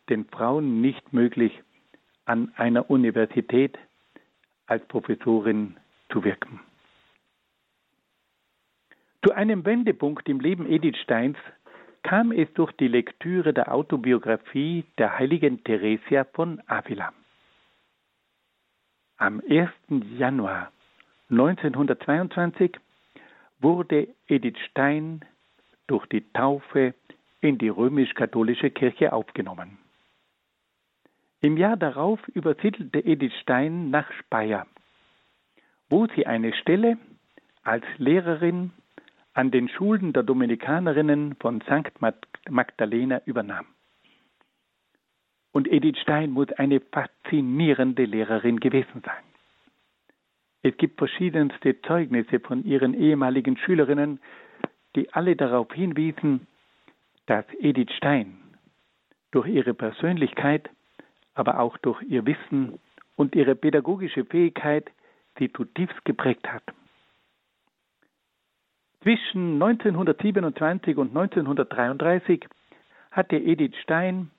den 0.10 0.26
Frauen 0.26 0.82
nicht 0.82 1.14
möglich, 1.14 1.54
an 2.26 2.52
einer 2.56 2.90
Universität 2.90 3.78
als 4.66 4.84
Professorin 4.88 5.78
zu 6.10 6.24
wirken. 6.24 6.62
Zu 9.24 9.34
einem 9.34 9.66
Wendepunkt 9.66 10.28
im 10.28 10.40
Leben 10.40 10.66
Edith 10.66 10.98
Steins 11.04 11.38
kam 12.04 12.32
es 12.32 12.52
durch 12.54 12.72
die 12.74 12.88
Lektüre 12.88 13.54
der 13.54 13.74
Autobiografie 13.74 14.86
der 14.98 15.18
heiligen 15.18 15.64
Theresia 15.64 16.24
von 16.26 16.62
Avila. 16.68 17.14
Am 19.18 19.42
1. 19.48 19.70
Januar 20.18 20.72
1922 21.30 22.78
wurde 23.60 24.08
Edith 24.28 24.58
Stein 24.70 25.24
durch 25.88 26.06
die 26.08 26.22
Taufe 26.34 26.94
in 27.40 27.58
die 27.58 27.70
römisch-katholische 27.70 28.72
Kirche 28.72 29.14
aufgenommen. 29.14 29.78
Im 31.42 31.58
Jahr 31.58 31.78
darauf 31.78 32.20
übersiedelte 32.30 33.00
Edith 33.00 33.34
Stein 33.42 33.90
nach 33.90 34.12
Speyer, 34.14 34.68
wo 35.90 36.08
sie 36.16 36.26
eine 36.26 36.54
Stelle 36.54 36.98
als 37.64 37.86
Lehrerin 37.98 38.72
an 39.34 39.52
den 39.52 39.70
Schulen 39.70 40.14
der 40.14 40.24
Dominikanerinnen 40.24 41.36
von 41.36 41.62
St. 41.62 42.00
Magdalena 42.50 43.22
übernahm. 43.26 43.66
Und 45.54 45.72
Edith 45.72 46.00
Stein 46.00 46.32
muss 46.32 46.52
eine 46.54 46.80
faszinierende 46.80 48.06
Lehrerin 48.06 48.60
gewesen 48.60 49.02
sein. 49.06 49.24
Es 50.64 50.78
gibt 50.78 50.98
verschiedenste 50.98 51.82
Zeugnisse 51.82 52.40
von 52.40 52.64
ihren 52.64 52.94
ehemaligen 52.94 53.58
Schülerinnen, 53.58 54.20
die 54.96 55.12
alle 55.14 55.36
darauf 55.36 55.72
hinwiesen, 55.74 56.48
dass 57.26 57.46
Edith 57.60 57.92
Stein 57.98 58.38
durch 59.32 59.48
ihre 59.48 59.74
Persönlichkeit, 59.74 60.70
aber 61.34 61.60
auch 61.60 61.78
durch 61.78 62.02
ihr 62.04 62.26
Wissen 62.26 62.80
und 63.16 63.36
ihre 63.36 63.56
pädagogische 63.56 64.26
Fähigkeit 64.26 64.92
sie 65.40 65.52
zutiefst 65.52 66.04
geprägt 66.06 66.52
hat. 66.52 66.64
Zwischen 69.04 69.54
1927 69.54 70.96
und 70.96 71.10
1933 71.10 72.48
hatte 73.10 73.36
Edith 73.36 73.76
Stein 73.82 74.30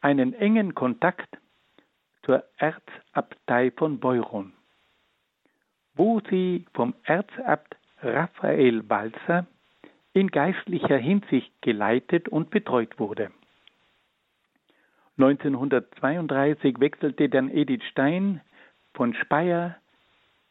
einen 0.00 0.32
engen 0.34 0.74
Kontakt 0.74 1.38
zur 2.24 2.42
Erzabtei 2.56 3.70
von 3.70 4.00
Beuron, 4.00 4.52
wo 5.94 6.20
sie 6.28 6.66
vom 6.74 6.94
Erzabt 7.04 7.76
Raphael 8.02 8.88
Walzer 8.88 9.46
in 10.12 10.28
geistlicher 10.28 10.98
Hinsicht 10.98 11.52
geleitet 11.62 12.28
und 12.28 12.50
betreut 12.50 12.98
wurde. 12.98 13.30
1932 15.18 16.80
wechselte 16.80 17.28
dann 17.28 17.48
Edith 17.48 17.84
Stein 17.90 18.40
von 18.92 19.14
Speyer 19.14 19.76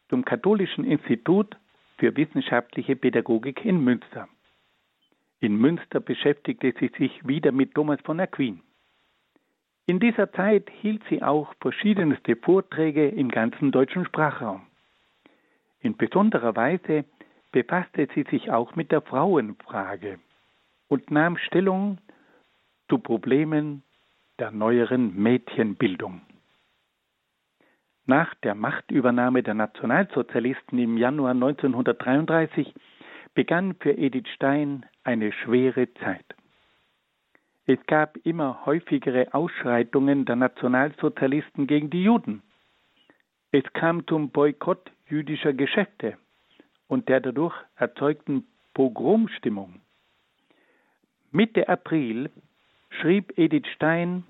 zum 0.07 0.23
Katholischen 0.23 0.85
Institut 0.85 1.57
für 1.99 2.15
wissenschaftliche 2.15 2.95
Pädagogik 2.95 3.63
in 3.65 3.83
Münster. 3.83 4.27
In 5.41 5.55
Münster 5.57 5.99
beschäftigte 5.99 6.73
sie 6.79 6.91
sich 6.97 7.27
wieder 7.27 7.51
mit 7.51 7.75
Thomas 7.75 7.99
von 8.03 8.19
Aquin. 8.19 8.61
In 9.85 9.99
dieser 9.99 10.31
Zeit 10.31 10.69
hielt 10.81 11.01
sie 11.09 11.21
auch 11.21 11.53
verschiedenste 11.61 12.35
Vorträge 12.35 13.07
im 13.09 13.29
ganzen 13.29 13.71
deutschen 13.71 14.05
Sprachraum. 14.05 14.61
In 15.81 15.97
besonderer 15.97 16.55
Weise 16.55 17.05
befasste 17.51 18.07
sie 18.13 18.23
sich 18.29 18.51
auch 18.51 18.75
mit 18.75 18.91
der 18.91 19.01
Frauenfrage 19.01 20.19
und 20.87 21.11
nahm 21.11 21.37
Stellung 21.37 21.97
zu 22.87 22.97
Problemen 22.99 23.83
der 24.37 24.51
neueren 24.51 25.15
Mädchenbildung. 25.15 26.21
Nach 28.09 28.33
der 28.41 28.55
Machtübernahme 28.55 29.43
der 29.43 29.53
Nationalsozialisten 29.53 30.79
im 30.79 30.97
Januar 30.97 31.33
1933 31.33 32.73
begann 33.35 33.75
für 33.75 33.91
Edith 33.91 34.27
Stein 34.33 34.83
eine 35.03 35.31
schwere 35.31 35.93
Zeit. 35.93 36.25
Es 37.67 37.77
gab 37.85 38.17
immer 38.23 38.65
häufigere 38.65 39.31
Ausschreitungen 39.35 40.25
der 40.25 40.37
Nationalsozialisten 40.37 41.67
gegen 41.67 41.91
die 41.91 42.01
Juden. 42.01 42.41
Es 43.51 43.63
kam 43.73 44.07
zum 44.07 44.31
Boykott 44.31 44.89
jüdischer 45.07 45.53
Geschäfte 45.53 46.17
und 46.87 47.09
der 47.09 47.19
dadurch 47.19 47.53
erzeugten 47.75 48.47
Pogromstimmung. 48.73 49.81
Mitte 51.29 51.69
April 51.69 52.31
schrieb 52.89 53.37
Edith 53.37 53.67
Stein 53.75 54.23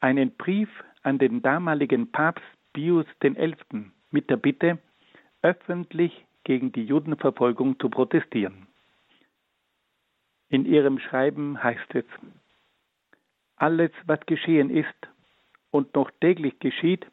einen 0.00 0.32
Brief 0.32 0.68
an 1.04 1.18
den 1.18 1.40
damaligen 1.40 2.10
Papst 2.10 2.42
Pius 2.72 3.06
XI. 3.20 3.54
mit 4.10 4.30
der 4.30 4.36
Bitte, 4.36 4.78
öffentlich 5.42 6.24
gegen 6.44 6.72
die 6.72 6.84
Judenverfolgung 6.84 7.78
zu 7.78 7.88
protestieren. 7.88 8.66
In 10.48 10.66
ihrem 10.66 10.98
Schreiben 10.98 11.62
heißt 11.62 11.94
es, 11.94 12.04
alles, 13.56 13.90
was 14.06 14.20
geschehen 14.26 14.70
ist 14.70 15.08
und 15.70 15.94
noch 15.94 16.10
täglich 16.20 16.58
geschieht, 16.58 17.06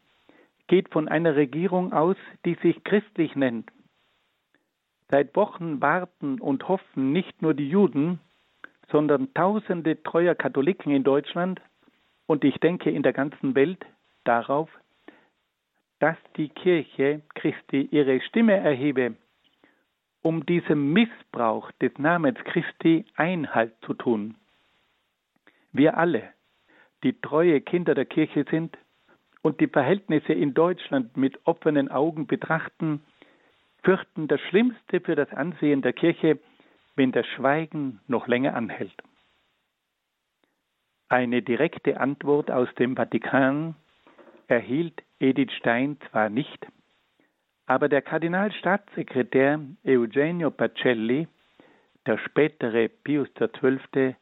geht 0.68 0.90
von 0.90 1.08
einer 1.08 1.36
Regierung 1.36 1.94
aus, 1.94 2.18
die 2.46 2.56
sich 2.56 2.84
christlich 2.84 3.36
nennt. 3.36 3.72
Seit 5.10 5.36
Wochen 5.36 5.82
warten 5.82 6.40
und 6.40 6.68
hoffen 6.68 7.12
nicht 7.12 7.42
nur 7.42 7.54
die 7.54 7.70
Juden, 7.70 8.20
sondern 8.92 9.34
tausende 9.34 10.02
treuer 10.04 10.36
Katholiken 10.36 10.94
in 10.94 11.04
Deutschland 11.04 11.62
und 12.28 12.44
ich 12.44 12.58
denke 12.60 12.92
in 12.92 13.04
der 13.04 13.14
ganzen 13.14 13.56
Welt 13.56 13.86
darauf, 14.24 14.70
dass 16.00 16.18
die 16.38 16.50
Kirche 16.50 17.22
Christi 17.36 17.88
ihre 17.92 18.22
Stimme 18.22 18.56
erhebe, 18.56 19.16
um 20.22 20.46
diesem 20.46 20.94
Missbrauch 20.94 21.72
des 21.74 21.98
Namens 21.98 22.38
Christi 22.46 23.06
Einhalt 23.16 23.74
zu 23.82 23.94
tun. 23.94 24.36
Wir 25.72 25.98
alle, 25.98 26.34
die 27.04 27.20
treue 27.22 27.62
Kinder 27.62 27.96
der 27.96 28.06
Kirche 28.06 28.46
sind 28.50 28.78
und 29.42 29.60
die 29.62 29.68
Verhältnisse 29.68 30.34
in 30.34 30.54
Deutschland 30.54 31.16
mit 31.16 31.40
offenen 31.46 31.90
Augen 31.90 32.28
betrachten, 32.28 33.02
fürchten 33.84 34.28
das 34.28 34.42
Schlimmste 34.42 35.00
für 35.00 35.16
das 35.16 35.32
Ansehen 35.32 35.82
der 35.82 35.94
Kirche, 35.94 36.40
wenn 36.96 37.12
das 37.12 37.26
Schweigen 37.28 38.02
noch 38.08 38.28
länger 38.28 38.56
anhält. 38.56 38.96
Eine 41.08 41.42
direkte 41.42 42.00
Antwort 42.00 42.52
aus 42.52 42.68
dem 42.76 42.96
Vatikan 42.96 43.76
erhielt 44.50 45.04
Edith 45.20 45.52
Stein 45.54 45.98
zwar 46.10 46.30
nicht, 46.30 46.68
aber 47.68 47.88
der 47.88 48.02
Kardinalstaatssekretär 48.02 49.60
Eugenio 49.86 50.50
Pacelli, 50.50 51.28
der 52.06 52.18
spätere 52.18 52.90
Pius 52.90 53.30
XII., 53.36 54.16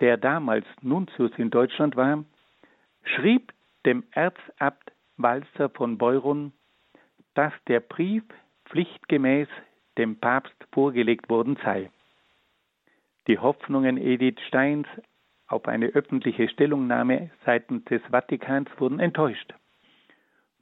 der 0.00 0.16
damals 0.18 0.66
Nuntius 0.82 1.30
in 1.38 1.50
Deutschland 1.50 1.96
war, 1.96 2.24
schrieb 3.04 3.52
dem 3.86 4.04
Erzabt 4.10 4.92
Walzer 5.16 5.70
von 5.70 5.96
Beuron, 5.96 6.52
dass 7.34 7.52
der 7.68 7.80
Brief 7.80 8.24
pflichtgemäß 8.66 9.48
dem 9.96 10.18
Papst 10.18 10.56
vorgelegt 10.72 11.30
worden 11.30 11.56
sei. 11.62 11.90
Die 13.26 13.38
Hoffnungen 13.38 13.96
Edith 13.96 14.40
Steins 14.48 14.86
auf 15.54 15.68
eine 15.68 15.86
öffentliche 15.86 16.48
Stellungnahme 16.48 17.30
seitens 17.46 17.84
des 17.84 18.02
Vatikans 18.10 18.68
wurden 18.78 18.98
enttäuscht. 18.98 19.54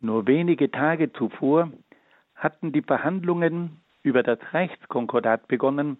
Nur 0.00 0.26
wenige 0.26 0.70
Tage 0.70 1.12
zuvor 1.12 1.72
hatten 2.34 2.72
die 2.72 2.82
Verhandlungen 2.82 3.80
über 4.02 4.22
das 4.22 4.38
Reichskonkordat 4.52 5.48
begonnen, 5.48 5.96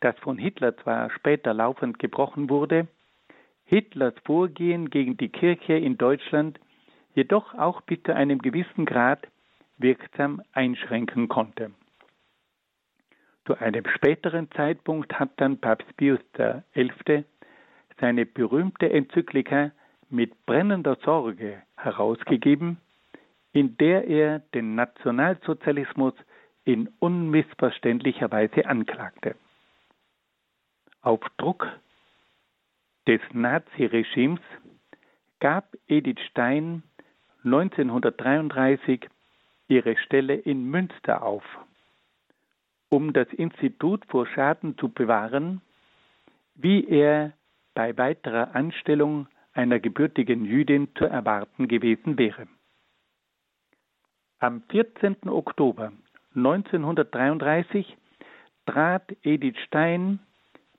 das 0.00 0.18
von 0.20 0.38
Hitler 0.38 0.76
zwar 0.78 1.10
später 1.10 1.52
laufend 1.52 1.98
gebrochen 1.98 2.48
wurde, 2.48 2.88
Hitlers 3.64 4.14
Vorgehen 4.24 4.90
gegen 4.90 5.16
die 5.16 5.28
Kirche 5.28 5.74
in 5.74 5.98
Deutschland 5.98 6.58
jedoch 7.14 7.54
auch 7.54 7.82
bis 7.82 8.02
zu 8.02 8.14
einem 8.14 8.40
gewissen 8.40 8.86
Grad 8.86 9.26
wirksam 9.76 10.42
einschränken 10.52 11.28
konnte. 11.28 11.70
Zu 13.44 13.58
einem 13.58 13.84
späteren 13.86 14.50
Zeitpunkt 14.52 15.18
hat 15.18 15.30
dann 15.36 15.58
Papst 15.58 15.96
Pius 15.96 16.20
XI. 16.32 17.24
Seine 18.02 18.26
berühmte 18.26 18.90
Enzyklika 18.90 19.70
mit 20.10 20.44
brennender 20.44 20.96
Sorge 21.04 21.62
herausgegeben, 21.76 22.78
in 23.52 23.76
der 23.76 24.08
er 24.08 24.40
den 24.40 24.74
Nationalsozialismus 24.74 26.12
in 26.64 26.88
unmissverständlicher 26.98 28.32
Weise 28.32 28.66
anklagte. 28.66 29.36
Auf 31.00 31.20
Druck 31.36 31.68
des 33.06 33.20
Naziregimes 33.32 34.40
gab 35.38 35.72
Edith 35.86 36.20
Stein 36.28 36.82
1933 37.44 39.08
ihre 39.68 39.96
Stelle 39.96 40.34
in 40.34 40.64
Münster 40.64 41.22
auf, 41.22 41.44
um 42.88 43.12
das 43.12 43.28
Institut 43.28 44.04
vor 44.06 44.26
Schaden 44.26 44.76
zu 44.76 44.88
bewahren, 44.88 45.60
wie 46.56 46.84
er 46.88 47.32
bei 47.74 47.96
weiterer 47.96 48.54
Anstellung 48.54 49.28
einer 49.52 49.80
gebürtigen 49.80 50.44
Jüdin 50.44 50.88
zu 50.96 51.04
erwarten 51.04 51.68
gewesen 51.68 52.18
wäre. 52.18 52.46
Am 54.38 54.62
14. 54.70 55.28
Oktober 55.28 55.92
1933 56.34 57.96
trat 58.66 59.14
Edith 59.22 59.58
Stein 59.66 60.18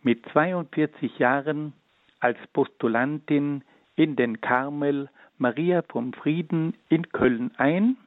mit 0.02 0.26
42 0.32 1.18
Jahren 1.20 1.74
als 2.20 2.38
Postulantin 2.52 3.64
in 3.96 4.16
den 4.16 4.42
Karmel 4.42 5.10
Maria 5.38 5.84
vom 5.84 6.14
Frieden 6.14 6.76
in 6.90 7.10
Köln 7.10 7.52
ein 7.58 7.98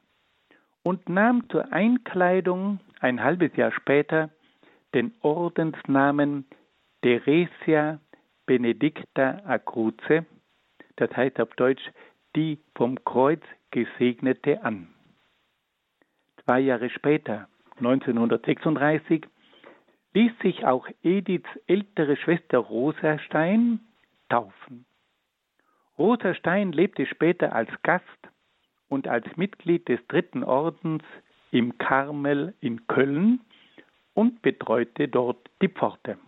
und 0.82 1.09
nahm 1.09 1.49
zur 1.49 1.72
Einkleidung 1.72 2.80
ein 3.01 3.22
halbes 3.22 3.55
Jahr 3.57 3.72
später 3.72 4.30
den 4.95 5.14
Ordensnamen 5.20 6.47
Theresia 7.03 8.01
Benedicta 8.47 9.42
Acruce, 9.44 10.24
das 10.97 11.11
heißt 11.16 11.40
auf 11.40 11.55
Deutsch 11.57 11.82
die 12.36 12.59
vom 12.74 13.03
Kreuz 13.05 13.42
Gesegnete 13.70 14.62
an. 14.62 14.88
Zwei 16.44 16.61
Jahre 16.61 16.90
später, 16.90 17.49
1936, 17.78 19.26
ließ 20.14 20.32
sich 20.42 20.64
auch 20.64 20.86
Ediths 21.03 21.49
ältere 21.66 22.16
Schwester 22.16 22.59
Rosa 22.59 23.18
Stein 23.18 23.80
taufen. 24.28 24.86
Rosa 25.99 26.34
Stein 26.34 26.72
lebte 26.72 27.07
später 27.07 27.55
als 27.55 27.70
Gast 27.82 28.05
und 28.88 29.09
als 29.09 29.24
Mitglied 29.36 29.88
des 29.88 30.01
dritten 30.09 30.44
Ordens 30.44 31.03
im 31.51 31.76
Karmel 31.78 32.55
in 32.61 32.86
Köln 32.86 33.40
und 34.14 34.40
betreute 34.42 35.09
dort 35.09 35.51
die 35.61 35.68
Pforte. 35.68 36.18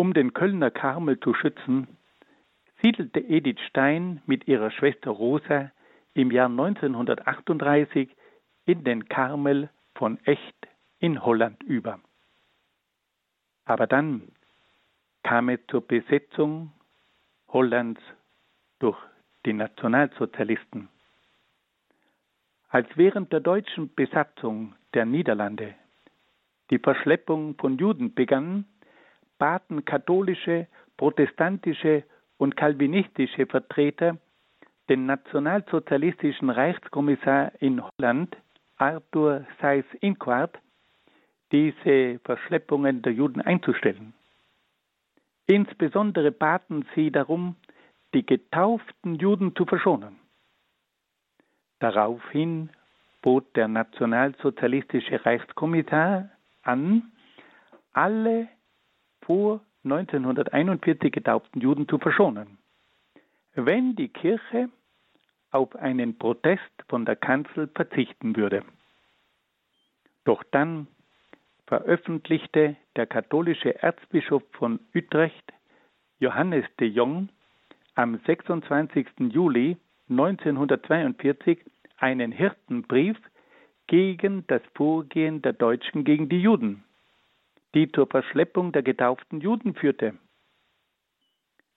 Um 0.00 0.14
den 0.14 0.32
Kölner 0.32 0.70
Karmel 0.70 1.18
zu 1.18 1.34
schützen, 1.34 1.88
siedelte 2.80 3.18
Edith 3.18 3.58
Stein 3.68 4.22
mit 4.26 4.46
ihrer 4.46 4.70
Schwester 4.70 5.10
Rosa 5.10 5.72
im 6.14 6.30
Jahr 6.30 6.48
1938 6.48 8.08
in 8.64 8.84
den 8.84 9.08
Karmel 9.08 9.70
von 9.96 10.24
Echt 10.24 10.68
in 11.00 11.24
Holland 11.24 11.64
über. 11.64 11.98
Aber 13.64 13.88
dann 13.88 14.30
kam 15.24 15.48
es 15.48 15.58
zur 15.66 15.80
Besetzung 15.80 16.72
Hollands 17.48 18.00
durch 18.78 18.98
die 19.46 19.52
Nationalsozialisten. 19.52 20.88
Als 22.68 22.86
während 22.94 23.32
der 23.32 23.40
deutschen 23.40 23.92
Besatzung 23.96 24.76
der 24.94 25.06
Niederlande 25.06 25.74
die 26.70 26.78
Verschleppung 26.78 27.56
von 27.56 27.78
Juden 27.78 28.14
begann, 28.14 28.64
baten 29.38 29.84
katholische, 29.84 30.66
protestantische 30.96 32.04
und 32.36 32.56
kalvinistische 32.56 33.46
Vertreter 33.46 34.18
den 34.88 35.06
nationalsozialistischen 35.06 36.50
Reichskommissar 36.50 37.52
in 37.60 37.82
Holland, 37.82 38.36
Arthur 38.76 39.46
Seyss-Inquart, 39.60 40.58
diese 41.52 42.20
Verschleppungen 42.24 43.02
der 43.02 43.12
Juden 43.12 43.40
einzustellen. 43.40 44.14
Insbesondere 45.46 46.30
baten 46.30 46.86
sie 46.94 47.10
darum, 47.10 47.56
die 48.14 48.24
getauften 48.24 49.16
Juden 49.16 49.54
zu 49.56 49.64
verschonen. 49.64 50.18
Daraufhin 51.78 52.70
bot 53.22 53.56
der 53.56 53.68
nationalsozialistische 53.68 55.24
Reichskommissar 55.24 56.30
an, 56.62 57.12
alle 57.92 58.48
vor 59.20 59.60
1941 59.84 61.12
getauften 61.12 61.60
Juden 61.60 61.88
zu 61.88 61.98
verschonen, 61.98 62.58
wenn 63.54 63.96
die 63.96 64.08
Kirche 64.08 64.68
auf 65.50 65.74
einen 65.76 66.18
Protest 66.18 66.62
von 66.88 67.04
der 67.04 67.16
Kanzel 67.16 67.68
verzichten 67.74 68.36
würde. 68.36 68.64
Doch 70.24 70.42
dann 70.50 70.86
veröffentlichte 71.66 72.76
der 72.96 73.06
katholische 73.06 73.82
Erzbischof 73.82 74.42
von 74.52 74.80
Utrecht, 74.94 75.52
Johannes 76.18 76.64
de 76.80 76.88
Jong, 76.88 77.28
am 77.94 78.18
26. 78.26 79.06
Juli 79.30 79.76
1942 80.08 81.58
einen 81.98 82.32
Hirtenbrief 82.32 83.16
gegen 83.86 84.46
das 84.46 84.62
Vorgehen 84.74 85.42
der 85.42 85.52
Deutschen 85.52 86.04
gegen 86.04 86.28
die 86.28 86.40
Juden, 86.40 86.84
die 87.74 87.90
zur 87.92 88.06
Verschleppung 88.06 88.72
der 88.72 88.82
getauften 88.82 89.40
Juden 89.40 89.74
führte. 89.74 90.18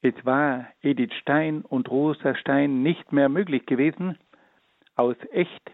Es 0.01 0.13
war 0.25 0.67
Edith 0.81 1.13
Stein 1.21 1.61
und 1.61 1.89
Rosa 1.89 2.35
Stein 2.35 2.81
nicht 2.81 3.11
mehr 3.11 3.29
möglich 3.29 3.65
gewesen, 3.65 4.17
aus 4.95 5.15
Echt 5.31 5.71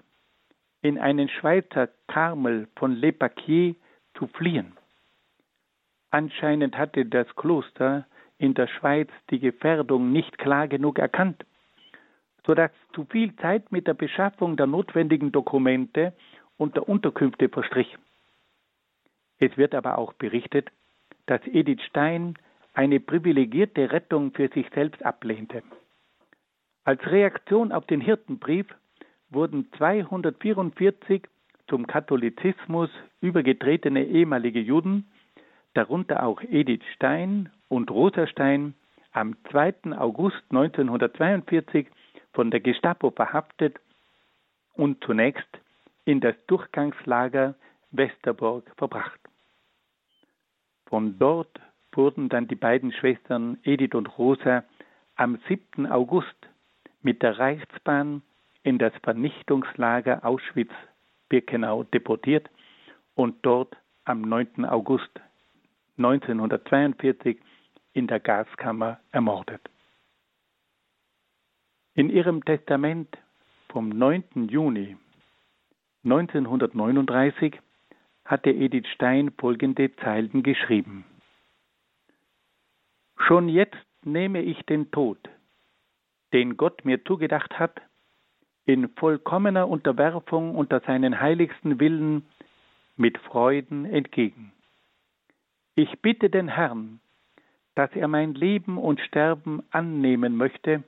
in 0.81 0.99
einen 0.99 1.29
Schweizer 1.29 1.89
Karmel 2.07 2.67
von 2.75 2.93
Le 2.93 3.13
Paquier 3.13 3.75
zu 4.17 4.27
fliehen. 4.27 4.73
Anscheinend 6.11 6.77
hatte 6.77 7.05
das 7.05 7.27
Kloster 7.35 8.05
in 8.37 8.53
der 8.53 8.67
Schweiz 8.67 9.09
die 9.29 9.39
Gefährdung 9.39 10.11
nicht 10.11 10.37
klar 10.37 10.67
genug 10.67 10.99
erkannt, 10.99 11.45
sodass 12.45 12.71
zu 12.93 13.05
viel 13.05 13.35
Zeit 13.37 13.71
mit 13.71 13.87
der 13.87 13.93
Beschaffung 13.93 14.55
der 14.57 14.67
notwendigen 14.67 15.31
Dokumente 15.31 16.13
und 16.57 16.75
der 16.75 16.87
Unterkünfte 16.87 17.49
verstrich. 17.49 17.97
Es 19.39 19.55
wird 19.57 19.75
aber 19.75 19.97
auch 19.97 20.13
berichtet, 20.13 20.69
dass 21.25 21.41
Edith 21.45 21.81
Stein 21.83 22.35
eine 22.73 22.99
privilegierte 22.99 23.91
Rettung 23.91 24.31
für 24.33 24.47
sich 24.49 24.67
selbst 24.73 25.03
ablehnte. 25.03 25.63
Als 26.83 27.05
Reaktion 27.05 27.71
auf 27.71 27.85
den 27.85 28.01
Hirtenbrief 28.01 28.67
wurden 29.29 29.67
244 29.77 31.23
zum 31.67 31.85
Katholizismus 31.85 32.89
übergetretene 33.19 34.05
ehemalige 34.05 34.59
Juden, 34.59 35.07
darunter 35.73 36.23
auch 36.23 36.41
Edith 36.41 36.85
Stein 36.95 37.49
und 37.67 37.91
Rosa 37.91 38.25
Stein, 38.27 38.73
am 39.11 39.35
2. 39.51 39.97
August 39.97 40.43
1942 40.49 41.87
von 42.33 42.51
der 42.51 42.59
Gestapo 42.59 43.11
verhaftet 43.11 43.75
und 44.75 45.03
zunächst 45.03 45.49
in 46.05 46.21
das 46.21 46.35
Durchgangslager 46.45 47.55
Westerborg 47.91 48.71
verbracht. 48.77 49.26
Von 50.87 51.19
dort 51.19 51.59
wurden 51.91 52.29
dann 52.29 52.47
die 52.47 52.55
beiden 52.55 52.91
Schwestern 52.91 53.57
Edith 53.63 53.93
und 53.93 54.17
Rosa 54.17 54.63
am 55.15 55.39
7. 55.47 55.87
August 55.87 56.35
mit 57.01 57.21
der 57.21 57.39
Reichsbahn 57.39 58.21
in 58.63 58.77
das 58.77 58.93
Vernichtungslager 59.03 60.23
Auschwitz 60.23 60.71
Birkenau 61.29 61.83
deportiert 61.83 62.49
und 63.15 63.35
dort 63.41 63.75
am 64.05 64.21
9. 64.21 64.65
August 64.65 65.09
1942 65.97 67.37
in 67.93 68.07
der 68.07 68.19
Gaskammer 68.19 68.99
ermordet. 69.11 69.61
In 71.95 72.09
ihrem 72.09 72.45
Testament 72.45 73.17
vom 73.69 73.89
9. 73.89 74.49
Juni 74.49 74.95
1939 76.03 77.59
hatte 78.27 78.51
Edith 78.51 78.87
Stein 78.93 79.31
folgende 79.39 79.95
Zeilen 79.95 80.43
geschrieben. 80.43 81.05
Schon 83.17 83.49
jetzt 83.49 83.77
nehme 84.03 84.41
ich 84.41 84.61
den 84.65 84.91
Tod, 84.91 85.17
den 86.33 86.57
Gott 86.57 86.85
mir 86.85 87.03
zugedacht 87.05 87.57
hat, 87.57 87.81
in 88.65 88.89
vollkommener 88.89 89.69
Unterwerfung 89.69 90.55
unter 90.55 90.81
seinen 90.81 91.19
heiligsten 91.21 91.79
Willen 91.79 92.25
mit 92.97 93.17
Freuden 93.17 93.85
entgegen. 93.85 94.51
Ich 95.75 96.01
bitte 96.01 96.29
den 96.29 96.49
Herrn, 96.49 96.99
dass 97.75 97.91
er 97.93 98.09
mein 98.09 98.33
Leben 98.33 98.77
und 98.77 98.99
Sterben 98.99 99.63
annehmen 99.71 100.35
möchte, 100.35 100.83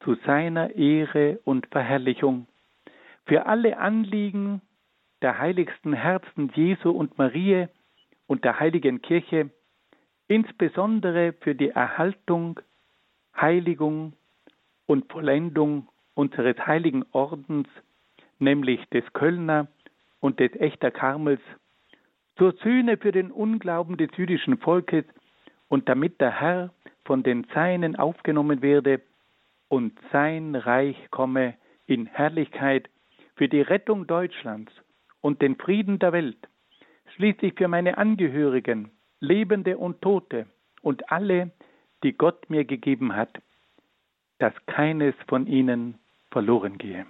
zu 0.00 0.16
seiner 0.26 0.74
Ehre 0.74 1.40
und 1.44 1.66
Verherrlichung, 1.68 2.46
für 3.26 3.46
alle 3.46 3.78
Anliegen 3.78 4.60
der 5.22 5.38
heiligsten 5.38 5.92
Herzen 5.92 6.50
Jesu 6.54 6.90
und 6.90 7.18
Marie 7.18 7.66
und 8.26 8.44
der 8.44 8.60
heiligen 8.60 9.02
Kirche, 9.02 9.50
insbesondere 10.28 11.32
für 11.40 11.54
die 11.54 11.70
Erhaltung, 11.70 12.60
Heiligung 13.36 14.12
und 14.86 15.10
Vollendung 15.10 15.88
unseres 16.14 16.56
heiligen 16.66 17.04
Ordens, 17.12 17.68
nämlich 18.38 18.84
des 18.90 19.04
Kölner 19.12 19.68
und 20.20 20.40
des 20.40 20.52
Echter 20.54 20.90
Karmels, 20.90 21.40
zur 22.36 22.52
Sühne 22.62 22.96
für 22.96 23.12
den 23.12 23.30
Unglauben 23.30 23.96
des 23.96 24.10
jüdischen 24.16 24.58
Volkes 24.58 25.04
und 25.68 25.88
damit 25.88 26.20
der 26.20 26.40
Herr 26.40 26.72
von 27.04 27.22
den 27.22 27.46
Seinen 27.54 27.96
aufgenommen 27.96 28.62
werde 28.62 29.00
und 29.68 29.98
sein 30.12 30.54
Reich 30.54 30.96
komme 31.10 31.54
in 31.86 32.06
Herrlichkeit 32.06 32.88
für 33.34 33.48
die 33.48 33.60
Rettung 33.60 34.06
Deutschlands 34.06 34.72
und 35.20 35.42
den 35.42 35.56
Frieden 35.56 35.98
der 35.98 36.12
Welt, 36.12 36.48
schließlich 37.14 37.54
für 37.54 37.68
meine 37.68 37.98
Angehörigen, 37.98 38.90
Lebende 39.20 39.78
und 39.78 40.00
Tote 40.00 40.46
und 40.82 41.10
alle, 41.10 41.50
die 42.02 42.12
Gott 42.12 42.48
mir 42.48 42.64
gegeben 42.64 43.16
hat, 43.16 43.40
dass 44.38 44.54
keines 44.66 45.14
von 45.26 45.46
ihnen 45.46 45.98
verloren 46.30 46.78
gehe. 46.78 47.06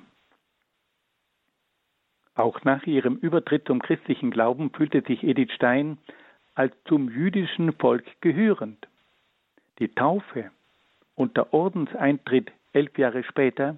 Auch 2.35 2.63
nach 2.65 2.87
ihrem 2.87 3.17
Übertritt 3.17 3.67
zum 3.67 3.83
christlichen 3.83 4.31
Glauben 4.31 4.71
fühlte 4.71 5.03
sich 5.03 5.25
Edith 5.25 5.53
Stein 5.53 5.99
als 6.55 6.73
zum 6.85 7.11
jüdischen 7.11 7.73
Volk 7.73 8.05
gehörend. 8.21 8.87
Die 9.81 9.89
Taufe 9.89 10.51
und 11.15 11.37
der 11.37 11.53
Ordenseintritt 11.53 12.51
elf 12.73 12.97
Jahre 12.97 13.25
später 13.25 13.77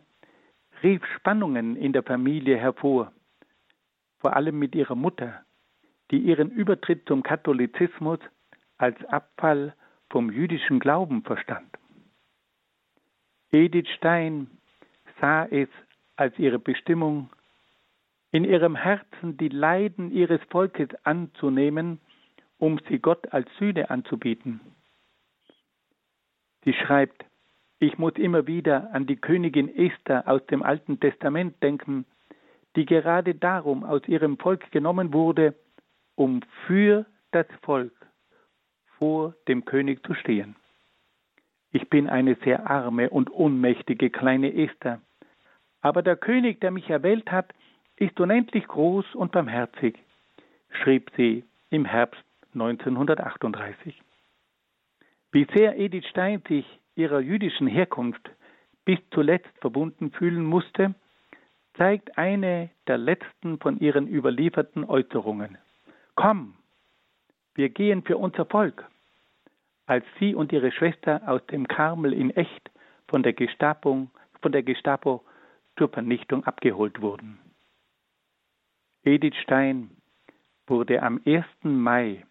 rief 0.83 1.03
Spannungen 1.17 1.77
in 1.77 1.93
der 1.93 2.03
Familie 2.03 2.59
hervor, 2.59 3.13
vor 4.21 4.37
allem 4.37 4.59
mit 4.59 4.75
ihrer 4.75 4.95
Mutter, 4.95 5.45
die 6.11 6.19
ihren 6.19 6.51
Übertritt 6.51 7.07
zum 7.07 7.23
Katholizismus 7.23 8.19
als 8.79 9.03
Abfall 9.07 9.75
vom 10.09 10.31
jüdischen 10.31 10.79
Glauben 10.79 11.23
verstand. 11.23 11.77
Edith 13.51 13.89
Stein 13.97 14.49
sah 15.21 15.45
es 15.47 15.69
als 16.17 16.39
ihre 16.39 16.59
Bestimmung, 16.59 17.31
in 18.33 18.45
ihrem 18.45 18.77
Herzen 18.77 19.37
die 19.37 19.49
Leiden 19.49 20.13
ihres 20.13 20.41
Volkes 20.51 20.89
anzunehmen, 21.05 22.01
um 22.59 22.79
sie 22.89 22.99
Gott 22.99 23.33
als 23.33 23.49
Sühne 23.59 23.91
anzubieten. 23.91 24.61
Sie 26.65 26.75
schreibt, 26.75 27.25
ich 27.79 27.99
muss 27.99 28.13
immer 28.17 28.47
wieder 28.47 28.93
an 28.93 29.07
die 29.07 29.17
Königin 29.17 29.75
Esther 29.75 30.29
aus 30.29 30.45
dem 30.47 30.63
Alten 30.63 31.01
Testament 31.01 31.61
denken, 31.63 32.05
die 32.77 32.87
gerade 32.87 33.35
darum 33.35 33.85
aus 33.85 34.07
ihrem 34.07 34.39
Volk 34.39 34.71
genommen 34.71 35.13
wurde, 35.13 35.55
um 36.15 36.41
für 36.67 37.07
das 37.33 37.47
Volk 37.63 37.93
vor 38.99 39.35
dem 39.49 39.65
König 39.65 40.07
zu 40.07 40.15
stehen. 40.15 40.57
Ich 41.73 41.89
bin 41.89 42.09
eine 42.09 42.37
sehr 42.45 42.69
arme 42.69 43.11
und 43.11 43.31
ohnmächtige 43.31 44.11
kleine 44.11 44.53
Esther, 44.55 45.01
aber 45.81 46.03
der 46.03 46.17
König, 46.17 46.61
der 46.61 46.71
mich 46.71 46.91
erwählt 46.91 47.31
hat, 47.31 47.53
ist 47.97 48.19
unendlich 48.21 48.67
groß 48.67 49.15
und 49.15 49.33
barmherzig, 49.33 49.99
schrieb 50.71 51.11
sie 51.17 51.45
im 51.71 51.85
Herbst 51.85 52.23
1938. 52.55 53.95
Wie 55.33 55.47
sehr 55.55 55.79
Edith 55.79 56.07
Stein 56.09 56.43
sich 56.49 56.67
ihrer 56.97 57.21
jüdischen 57.21 57.67
Herkunft 57.67 58.31
bis 58.85 58.99
zuletzt 59.13 59.57
verbunden 59.61 60.11
fühlen 60.11 60.45
musste, 60.45 60.95
zeigt 61.75 62.19
eine 62.19 62.71
der 62.87 62.99
letzten 62.99 63.59
von 63.59 63.79
ihren 63.79 64.09
überlieferten 64.09 64.85
Äußerungen. 64.85 65.59
Komm, 66.15 66.55
wir 67.55 67.69
gehen 67.69 68.03
für 68.03 68.19
unser 68.19 68.47
Volk. 68.47 68.89
Als 69.87 70.05
sie 70.19 70.35
und 70.35 70.53
ihre 70.53 70.73
Schwester 70.73 71.23
aus 71.27 71.45
dem 71.47 71.67
Karmel 71.67 72.13
in 72.13 72.31
Echt 72.31 72.71
von 73.09 73.23
der 73.23 73.33
Gestapo, 73.33 74.09
von 74.41 74.53
der 74.53 74.63
Gestapo 74.63 75.25
zur 75.77 75.89
Vernichtung 75.89 76.45
abgeholt 76.45 77.01
wurden. 77.01 77.39
Edith 79.03 79.37
Stein 79.43 79.91
wurde 80.67 81.03
am 81.03 81.21
1. 81.25 81.45
Mai 81.63 82.25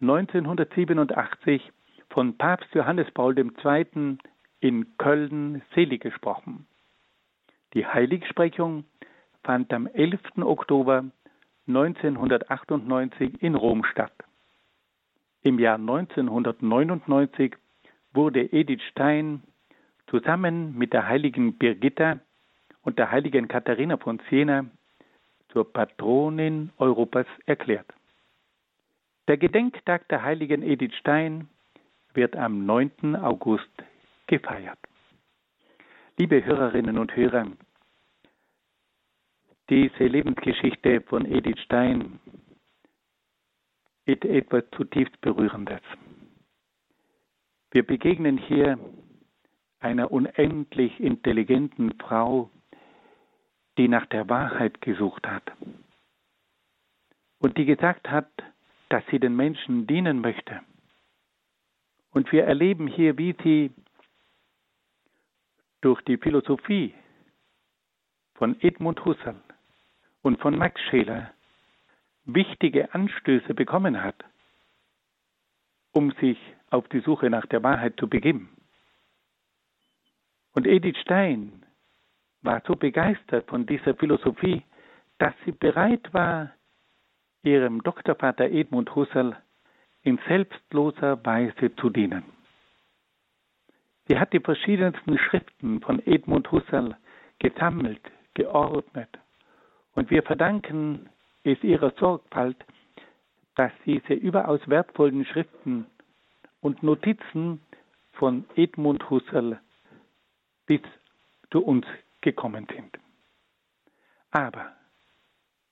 1987 0.00 1.72
von 2.10 2.36
Papst 2.36 2.72
Johannes 2.74 3.10
Paul 3.12 3.36
II. 3.38 4.18
in 4.60 4.96
Köln 4.98 5.62
selig 5.74 6.02
gesprochen. 6.02 6.66
Die 7.74 7.84
Heiligsprechung 7.84 8.84
fand 9.42 9.72
am 9.72 9.88
11. 9.88 10.20
Oktober 10.42 11.04
1998 11.66 13.42
in 13.42 13.56
Rom 13.56 13.84
statt. 13.84 14.12
Im 15.42 15.58
Jahr 15.58 15.74
1999 15.74 17.56
wurde 18.12 18.52
Edith 18.52 18.82
Stein 18.90 19.42
zusammen 20.06 20.78
mit 20.78 20.92
der 20.92 21.08
heiligen 21.08 21.58
Birgitta 21.58 22.20
und 22.82 22.98
der 22.98 23.10
heiligen 23.10 23.48
Katharina 23.48 23.96
von 23.96 24.20
Siena 24.30 24.66
zur 25.48 25.72
Patronin 25.72 26.70
Europas 26.78 27.26
erklärt. 27.46 27.92
Der 29.26 29.36
Gedenktag 29.36 30.06
der 30.08 30.22
heiligen 30.22 30.62
Edith 30.62 30.94
Stein 31.00 31.48
wird 32.12 32.36
am 32.36 32.66
9. 32.66 33.16
August 33.16 33.70
gefeiert. 34.26 34.78
Liebe 36.16 36.44
Hörerinnen 36.44 36.96
und 36.96 37.16
Hörer, 37.16 37.50
diese 39.68 40.04
Lebensgeschichte 40.04 41.00
von 41.00 41.26
Edith 41.26 41.58
Stein 41.64 42.20
ist 44.04 44.24
etwas 44.24 44.62
zutiefst 44.76 45.20
Berührendes. 45.22 45.80
Wir 47.72 47.82
begegnen 47.82 48.38
hier 48.38 48.78
einer 49.80 50.12
unendlich 50.12 51.00
intelligenten 51.00 51.92
Frau, 51.98 52.48
die 53.76 53.88
nach 53.88 54.06
der 54.06 54.28
Wahrheit 54.28 54.80
gesucht 54.82 55.26
hat 55.26 55.50
und 57.40 57.58
die 57.58 57.64
gesagt 57.64 58.08
hat, 58.08 58.30
dass 58.88 59.02
sie 59.10 59.18
den 59.18 59.34
Menschen 59.34 59.88
dienen 59.88 60.20
möchte. 60.20 60.60
Und 62.12 62.30
wir 62.30 62.44
erleben 62.44 62.86
hier, 62.86 63.18
wie 63.18 63.34
sie 63.42 63.72
durch 65.84 66.00
die 66.02 66.16
Philosophie 66.16 66.94
von 68.36 68.58
Edmund 68.62 69.04
Husserl 69.04 69.36
und 70.22 70.40
von 70.40 70.56
Max 70.56 70.80
Scheler 70.88 71.32
wichtige 72.24 72.94
Anstöße 72.94 73.52
bekommen 73.52 74.02
hat, 74.02 74.16
um 75.92 76.10
sich 76.12 76.38
auf 76.70 76.88
die 76.88 77.00
Suche 77.00 77.28
nach 77.28 77.44
der 77.46 77.62
Wahrheit 77.62 78.00
zu 78.00 78.08
begeben. 78.08 78.48
Und 80.52 80.66
Edith 80.66 80.96
Stein 81.02 81.66
war 82.40 82.62
so 82.66 82.76
begeistert 82.76 83.46
von 83.50 83.66
dieser 83.66 83.94
Philosophie, 83.94 84.62
dass 85.18 85.34
sie 85.44 85.52
bereit 85.52 86.14
war, 86.14 86.52
ihrem 87.42 87.82
Doktorvater 87.82 88.46
Edmund 88.46 88.94
Husserl 88.94 89.36
in 90.00 90.18
selbstloser 90.26 91.22
Weise 91.26 91.76
zu 91.76 91.90
dienen. 91.90 92.33
Sie 94.06 94.18
hat 94.18 94.32
die 94.32 94.40
verschiedensten 94.40 95.18
Schriften 95.18 95.80
von 95.80 96.04
Edmund 96.06 96.50
Husserl 96.52 96.96
gesammelt, 97.38 98.00
geordnet, 98.34 99.08
und 99.94 100.10
wir 100.10 100.22
verdanken 100.22 101.08
es 101.44 101.62
ihrer 101.62 101.92
Sorgfalt, 101.98 102.56
dass 103.54 103.72
diese 103.86 104.14
überaus 104.14 104.60
wertvollen 104.66 105.24
Schriften 105.24 105.86
und 106.60 106.82
Notizen 106.82 107.60
von 108.12 108.44
Edmund 108.56 109.08
Husserl 109.10 109.60
bis 110.66 110.80
zu 111.50 111.64
uns 111.64 111.86
gekommen 112.20 112.66
sind. 112.74 112.98
Aber 114.30 114.72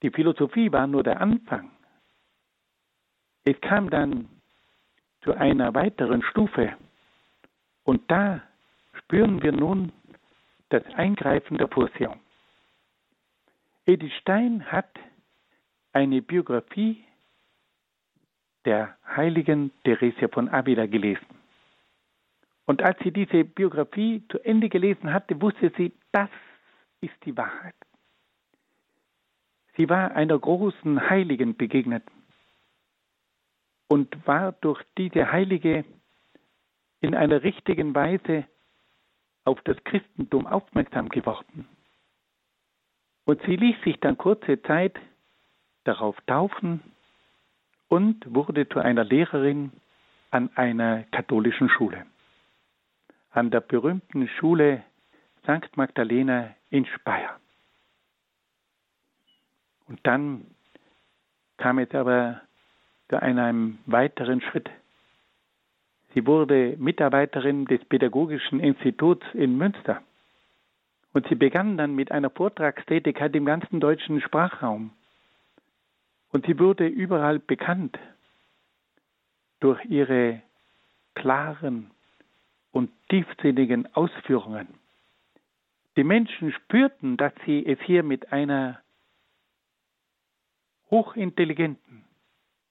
die 0.03 0.11
Philosophie 0.11 0.71
war 0.71 0.87
nur 0.87 1.03
der 1.03 1.21
Anfang. 1.21 1.71
Es 3.45 3.61
kam 3.61 3.91
dann 3.91 4.29
zu 5.23 5.33
einer 5.33 5.75
weiteren 5.75 6.23
Stufe 6.23 6.77
und 7.93 8.11
da 8.11 8.41
spüren 8.95 9.43
wir 9.43 9.53
nun 9.53 9.93
das 10.71 10.83
Eingreifen 10.95 11.59
der 11.59 11.69
Vorsehung. 11.69 12.19
Edith 13.85 14.15
Stein 14.23 14.65
hat 14.73 14.89
eine 15.93 16.23
Biografie 16.23 17.05
der 18.65 18.97
heiligen 19.07 19.73
Theresia 19.85 20.29
von 20.29 20.49
Avila 20.49 20.87
gelesen. 20.87 21.27
Und 22.65 22.81
als 22.81 22.99
sie 23.01 23.11
diese 23.11 23.45
Biografie 23.45 24.23
zu 24.31 24.39
Ende 24.39 24.71
gelesen 24.71 25.13
hatte, 25.13 25.39
wusste 25.43 25.71
sie, 25.77 25.93
das 26.13 26.31
ist 27.03 27.23
die 27.27 27.37
Wahrheit. 27.37 27.75
Sie 29.77 29.87
war 29.91 30.13
einer 30.13 30.39
großen 30.39 31.11
Heiligen 31.11 31.59
begegnet 31.59 32.05
und 33.89 34.27
war 34.27 34.53
durch 34.53 34.83
diese 34.97 35.31
Heilige 35.31 35.85
in 37.03 37.15
einer 37.15 37.43
richtigen 37.43 37.95
Weise 37.95 38.45
auf 39.45 39.61
das 39.63 39.77
Christentum 39.85 40.47
aufmerksam 40.47 41.09
geworden. 41.09 41.69
Und 43.25 43.43
sie 43.43 43.57
ließ 43.57 43.77
sich 43.83 43.99
dann 44.01 44.17
kurze 44.17 44.63
Zeit 44.63 44.99
darauf 45.85 46.17
taufen 46.27 46.81
und 47.89 48.35
wurde 48.35 48.69
zu 48.69 48.79
einer 48.79 49.05
Lehrerin 49.05 49.73
an 50.31 50.51
einer 50.57 51.03
katholischen 51.11 51.69
Schule. 51.69 52.07
An 53.31 53.51
der 53.51 53.61
berühmten 53.61 54.29
Schule 54.29 54.85
St. 55.43 55.77
Magdalena 55.77 56.55
in 56.71 56.87
Speyer. 56.87 57.39
Und 59.89 60.01
dann 60.05 60.47
kam 61.57 61.79
es 61.79 61.93
aber 61.95 62.41
zu 63.09 63.21
einem 63.21 63.79
weiteren 63.87 64.41
Schritt. 64.41 64.71
Sie 66.15 66.27
wurde 66.27 66.77
Mitarbeiterin 66.79 67.65
des 67.65 67.85
Pädagogischen 67.85 68.61
Instituts 68.61 69.25
in 69.33 69.57
Münster. 69.57 70.03
Und 71.13 71.27
sie 71.29 71.35
begann 71.35 71.77
dann 71.77 71.95
mit 71.95 72.11
einer 72.11 72.31
Vortragstätigkeit 72.31 73.35
im 73.35 73.45
ganzen 73.45 73.81
deutschen 73.81 74.21
Sprachraum. 74.21 74.93
Und 76.31 76.47
sie 76.47 76.59
wurde 76.59 76.87
überall 76.87 77.39
bekannt 77.39 77.99
durch 79.61 79.85
ihre 79.85 80.43
klaren 81.15 81.91
und 82.73 82.91
tiefsinnigen 83.09 83.95
Ausführungen. 83.95 84.69
Die 85.97 86.05
Menschen 86.05 86.53
spürten, 86.53 87.19
dass 87.19 87.33
sie 87.45 87.65
es 87.67 87.79
hier 87.83 88.03
mit 88.03 88.33
einer 88.33 88.81
hochintelligenten, 90.91 92.05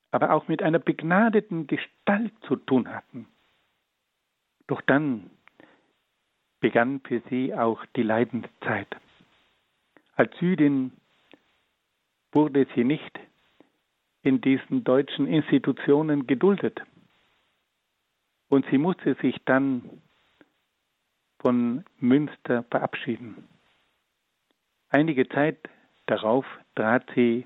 aber 0.10 0.32
auch 0.34 0.48
mit 0.48 0.64
einer 0.64 0.80
begnadeten 0.80 1.68
Gestalt 1.68 2.34
zu 2.48 2.56
tun 2.56 2.90
hatten. 2.90 3.28
Doch 4.72 4.80
dann 4.80 5.30
begann 6.62 7.02
für 7.02 7.22
sie 7.30 7.54
auch 7.54 7.86
die 7.98 8.04
Leidenszeit. 8.04 8.88
Als 10.16 10.32
Jüdin 10.40 10.94
wurde 12.32 12.66
sie 12.74 12.86
nicht 12.86 13.20
in 14.24 14.40
diesen 14.40 14.86
deutschen 14.86 15.28
Institutionen 15.28 16.26
geduldet. 16.26 16.82
Und 18.48 18.66
sie 18.72 18.78
musste 18.78 19.16
sich 19.16 19.36
dann 19.44 20.02
von 21.40 21.84
Münster 22.00 22.64
verabschieden. 22.72 23.50
Einige 24.88 25.28
Zeit 25.28 25.58
darauf 26.06 26.46
trat 26.76 27.04
sie 27.14 27.46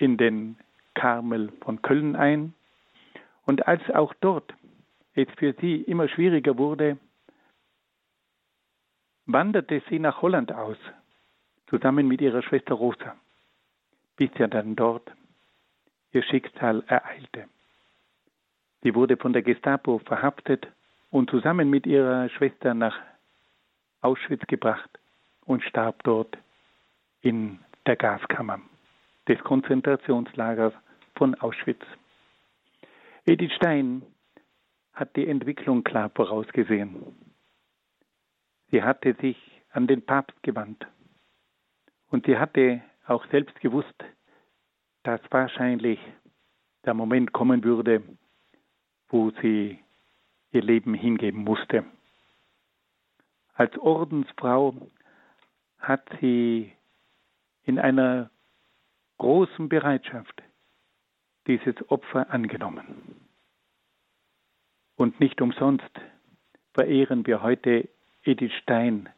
in 0.00 0.16
den 0.16 0.56
Karmel 0.94 1.52
von 1.60 1.82
Köln 1.82 2.16
ein 2.16 2.52
und 3.46 3.68
als 3.68 3.88
auch 3.90 4.12
dort 4.14 4.52
es 5.14 5.28
für 5.38 5.54
sie 5.60 5.82
immer 5.82 6.08
schwieriger 6.08 6.58
wurde, 6.58 6.98
wanderte 9.26 9.82
sie 9.88 9.98
nach 9.98 10.22
Holland 10.22 10.52
aus, 10.52 10.76
zusammen 11.68 12.06
mit 12.08 12.20
ihrer 12.20 12.42
Schwester 12.42 12.74
Rosa, 12.74 13.16
bis 14.16 14.30
ja 14.38 14.46
dann 14.48 14.76
dort 14.76 15.10
ihr 16.12 16.22
Schicksal 16.22 16.84
ereilte. 16.86 17.48
Sie 18.82 18.94
wurde 18.94 19.16
von 19.16 19.32
der 19.32 19.42
Gestapo 19.42 19.98
verhaftet 20.00 20.66
und 21.10 21.30
zusammen 21.30 21.70
mit 21.70 21.86
ihrer 21.86 22.28
Schwester 22.28 22.74
nach 22.74 22.96
Auschwitz 24.02 24.46
gebracht 24.46 24.90
und 25.46 25.62
starb 25.62 26.02
dort 26.04 26.36
in 27.22 27.58
der 27.86 27.96
Gaskammer 27.96 28.60
des 29.26 29.38
Konzentrationslagers 29.40 30.74
von 31.16 31.34
Auschwitz. 31.36 31.82
Edith 33.24 33.52
Stein 33.54 34.02
hat 34.94 35.16
die 35.16 35.26
Entwicklung 35.26 35.84
klar 35.84 36.10
vorausgesehen. 36.10 37.14
Sie 38.70 38.82
hatte 38.82 39.14
sich 39.20 39.36
an 39.70 39.86
den 39.86 40.04
Papst 40.04 40.40
gewandt 40.42 40.86
und 42.10 42.26
sie 42.26 42.38
hatte 42.38 42.82
auch 43.06 43.26
selbst 43.30 43.58
gewusst, 43.60 44.04
dass 45.02 45.20
wahrscheinlich 45.30 45.98
der 46.84 46.94
Moment 46.94 47.32
kommen 47.32 47.64
würde, 47.64 48.02
wo 49.08 49.30
sie 49.42 49.78
ihr 50.52 50.62
Leben 50.62 50.94
hingeben 50.94 51.42
musste. 51.42 51.84
Als 53.54 53.76
Ordensfrau 53.78 54.74
hat 55.78 56.08
sie 56.20 56.72
in 57.64 57.78
einer 57.78 58.30
großen 59.18 59.68
Bereitschaft 59.68 60.42
dieses 61.46 61.74
Opfer 61.90 62.30
angenommen. 62.30 63.23
Und 64.96 65.20
nicht 65.20 65.40
umsonst 65.40 65.90
verehren 66.72 67.26
wir 67.26 67.42
heute 67.42 67.88
Edith 68.22 68.52
Stein 68.62 69.08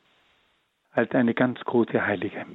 als 0.91 1.11
eine 1.13 1.35
ganz 1.35 1.61
große 1.61 2.07
Heilige. 2.07 2.47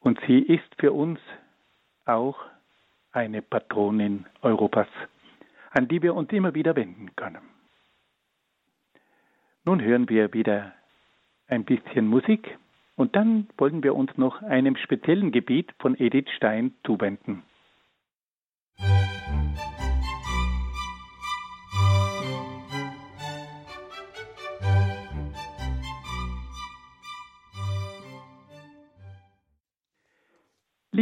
Und 0.00 0.18
sie 0.26 0.38
ist 0.38 0.74
für 0.78 0.92
uns 0.92 1.20
auch 2.06 2.38
eine 3.12 3.42
Patronin 3.42 4.26
Europas, 4.42 4.88
an 5.70 5.88
die 5.88 6.02
wir 6.02 6.14
uns 6.14 6.30
immer 6.32 6.54
wieder 6.54 6.76
wenden 6.76 7.14
können. 7.16 7.42
Nun 9.64 9.82
hören 9.82 10.08
wir 10.08 10.32
wieder 10.32 10.72
ein 11.46 11.64
bisschen 11.64 12.06
Musik 12.06 12.58
und 12.96 13.16
dann 13.16 13.48
wollen 13.58 13.82
wir 13.82 13.94
uns 13.94 14.16
noch 14.16 14.42
einem 14.42 14.76
speziellen 14.76 15.30
Gebiet 15.30 15.72
von 15.78 15.98
Edith 15.98 16.30
Stein 16.36 16.74
zuwenden. 16.84 17.42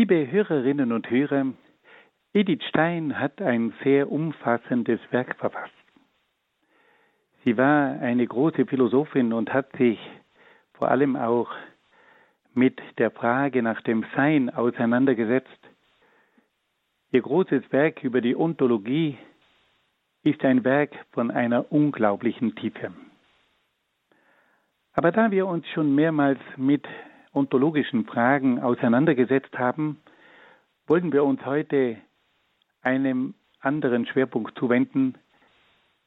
Liebe 0.08 0.30
Hörerinnen 0.30 0.92
und 0.92 1.10
Hörer, 1.10 1.46
Edith 2.32 2.62
Stein 2.68 3.18
hat 3.18 3.42
ein 3.42 3.74
sehr 3.82 4.12
umfassendes 4.12 5.00
Werk 5.10 5.34
verfasst. 5.34 5.74
Sie 7.44 7.56
war 7.56 7.98
eine 7.98 8.24
große 8.24 8.66
Philosophin 8.66 9.32
und 9.32 9.52
hat 9.52 9.76
sich 9.76 9.98
vor 10.74 10.92
allem 10.92 11.16
auch 11.16 11.50
mit 12.54 12.80
der 12.98 13.10
Frage 13.10 13.64
nach 13.64 13.80
dem 13.80 14.06
Sein 14.14 14.48
auseinandergesetzt. 14.48 15.58
Ihr 17.10 17.22
großes 17.22 17.64
Werk 17.72 18.04
über 18.04 18.20
die 18.20 18.36
Ontologie 18.36 19.18
ist 20.22 20.44
ein 20.44 20.62
Werk 20.62 20.92
von 21.10 21.32
einer 21.32 21.72
unglaublichen 21.72 22.54
Tiefe. 22.54 22.92
Aber 24.92 25.10
da 25.10 25.32
wir 25.32 25.48
uns 25.48 25.66
schon 25.70 25.96
mehrmals 25.96 26.38
mit 26.56 26.86
ontologischen 27.36 28.06
Fragen 28.06 28.60
auseinandergesetzt 28.60 29.58
haben, 29.58 30.00
wollen 30.86 31.12
wir 31.12 31.22
uns 31.22 31.44
heute 31.44 31.98
einem 32.80 33.34
anderen 33.60 34.06
Schwerpunkt 34.06 34.58
zuwenden, 34.58 35.18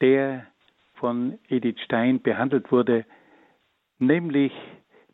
der 0.02 0.48
von 0.96 1.38
Edith 1.48 1.80
Stein 1.86 2.22
behandelt 2.22 2.72
wurde, 2.72 3.06
nämlich 4.00 4.52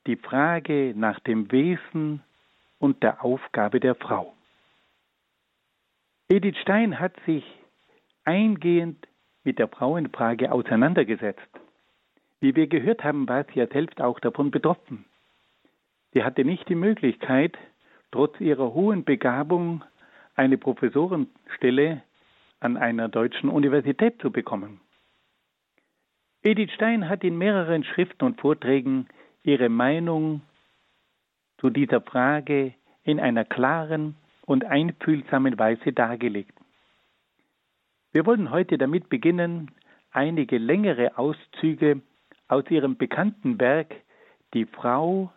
die 0.08 0.16
Frage 0.16 0.94
nach 0.96 1.20
dem 1.20 1.52
Wesen 1.52 2.22
und 2.80 3.04
der 3.04 3.24
Aufgabe 3.24 3.80
der 3.80 3.96
Frau. 3.96 4.34
Edith 6.30 6.58
Stein 6.62 7.00
hat 7.00 7.14
sich 7.26 7.44
eingehend 8.24 9.08
mit 9.44 9.60
der 9.60 9.68
Frauenfrage 9.68 10.52
auseinandergesetzt. 10.52 11.42
Wie 12.40 12.56
wir 12.56 12.68
gehört 12.68 13.04
haben, 13.04 13.28
war 13.28 13.44
sie 13.46 13.60
ja 13.60 13.68
selbst 13.68 14.02
auch 14.02 14.20
davon 14.20 14.50
betroffen. 14.52 15.06
Sie 16.16 16.24
hatte 16.24 16.46
nicht 16.46 16.70
die 16.70 16.76
Möglichkeit, 16.76 17.58
trotz 18.10 18.40
ihrer 18.40 18.74
hohen 18.74 19.04
Begabung 19.04 19.84
eine 20.36 20.58
Professorenstelle 20.58 22.04
an 22.62 22.78
einer 22.78 23.10
deutschen 23.10 23.50
Universität 23.50 24.22
zu 24.22 24.32
bekommen. 24.32 24.80
Edith 26.42 26.72
Stein 26.72 27.10
hat 27.10 27.26
in 27.26 27.38
mehreren 27.38 27.84
Schriften 27.84 28.24
und 28.24 28.40
Vorträgen 28.40 29.08
ihre 29.44 29.68
Meinung 29.68 30.40
zu 31.58 31.70
dieser 31.70 32.00
Frage 32.00 32.74
in 33.04 33.20
einer 33.20 33.44
klaren 33.44 34.16
und 34.46 34.64
einfühlsamen 34.64 35.60
Weise 35.60 35.92
dargelegt. 35.92 36.58
Wir 38.14 38.26
wollen 38.26 38.52
heute 38.52 38.78
damit 38.78 39.10
beginnen, 39.10 39.72
einige 40.12 40.60
längere 40.60 41.18
Auszüge 41.18 42.02
aus 42.48 42.64
ihrem 42.72 42.96
bekannten 42.96 43.60
Werk 43.60 43.94
Die 44.54 44.66
Frau 44.66 45.34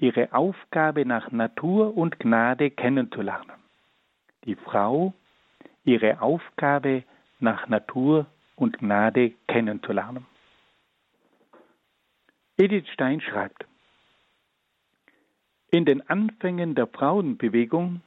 ihre 0.00 0.32
Aufgabe 0.32 1.04
nach 1.04 1.30
Natur 1.30 1.96
und 1.96 2.18
Gnade 2.18 2.70
kennenzulernen. 2.70 3.62
Die 4.44 4.56
Frau 4.56 5.12
ihre 5.84 6.20
Aufgabe 6.22 7.04
nach 7.38 7.68
Natur 7.68 8.26
und 8.56 8.78
Gnade 8.78 9.32
kennenzulernen. 9.46 10.26
Edith 12.56 12.88
Stein 12.92 13.20
schreibt, 13.20 13.66
in 15.70 15.84
den 15.84 16.08
Anfängen 16.08 16.74
der 16.74 16.86
Frauenbewegung 16.88 18.00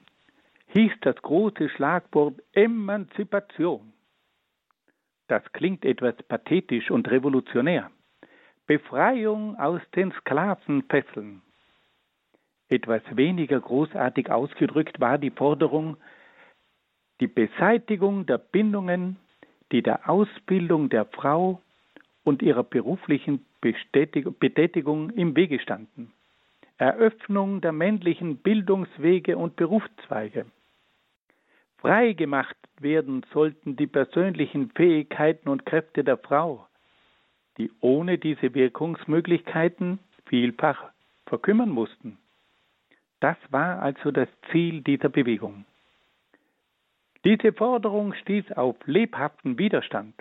hieß 0.67 0.91
das 1.01 1.15
große 1.21 1.69
Schlagwort 1.69 2.41
Emanzipation. 2.51 3.93
Das 5.27 5.43
klingt 5.53 5.85
etwas 5.85 6.15
pathetisch 6.23 6.91
und 6.91 7.09
revolutionär. 7.09 7.89
Befreiung 8.67 9.57
aus 9.57 9.81
den 9.95 10.11
Sklavenfesseln. 10.11 11.41
Etwas 12.70 13.01
weniger 13.11 13.59
großartig 13.59 14.32
ausgedrückt 14.32 14.99
war 14.99 15.18
die 15.18 15.32
Forderung, 15.32 15.97
die 17.20 17.28
Beseitigung 17.28 18.26
der 18.26 18.38
Bindungen, 18.38 19.18
die 19.72 19.82
der 19.82 20.09
Ausbildung 20.09 20.89
der 20.89 21.05
Frau 21.05 21.61
und 22.24 22.41
ihrer 22.41 22.64
beruflichen 22.64 23.45
Betätigung 23.61 25.09
im 25.11 25.36
Wege 25.36 25.59
standen. 25.59 26.14
Eröffnung 26.78 27.61
der 27.61 27.72
männlichen 27.72 28.38
Bildungswege 28.38 29.38
und 29.38 29.55
Berufszweige. 29.55 30.45
Freigemacht 31.78 32.57
werden 32.80 33.26
sollten 33.34 33.76
die 33.76 33.88
persönlichen 33.88 34.72
Fähigkeiten 34.72 35.49
und 35.49 35.66
Kräfte 35.66 36.03
der 36.03 36.18
Frau, 36.18 36.66
die 37.57 37.72
ohne 37.82 38.18
diese 38.18 38.53
Wirkungsmöglichkeiten 38.53 39.99
vielfach 40.26 40.91
verkümmern 41.26 41.70
mussten. 41.70 42.18
Das 43.24 43.38
war 43.51 43.82
also 43.82 44.11
das 44.11 44.28
Ziel 44.51 44.82
dieser 44.82 45.07
Bewegung. 45.07 45.63
Diese 47.24 47.53
Forderung 47.53 48.13
stieß 48.15 48.51
auf 48.51 48.76
lebhaften 48.86 49.57
Widerstand. 49.57 50.13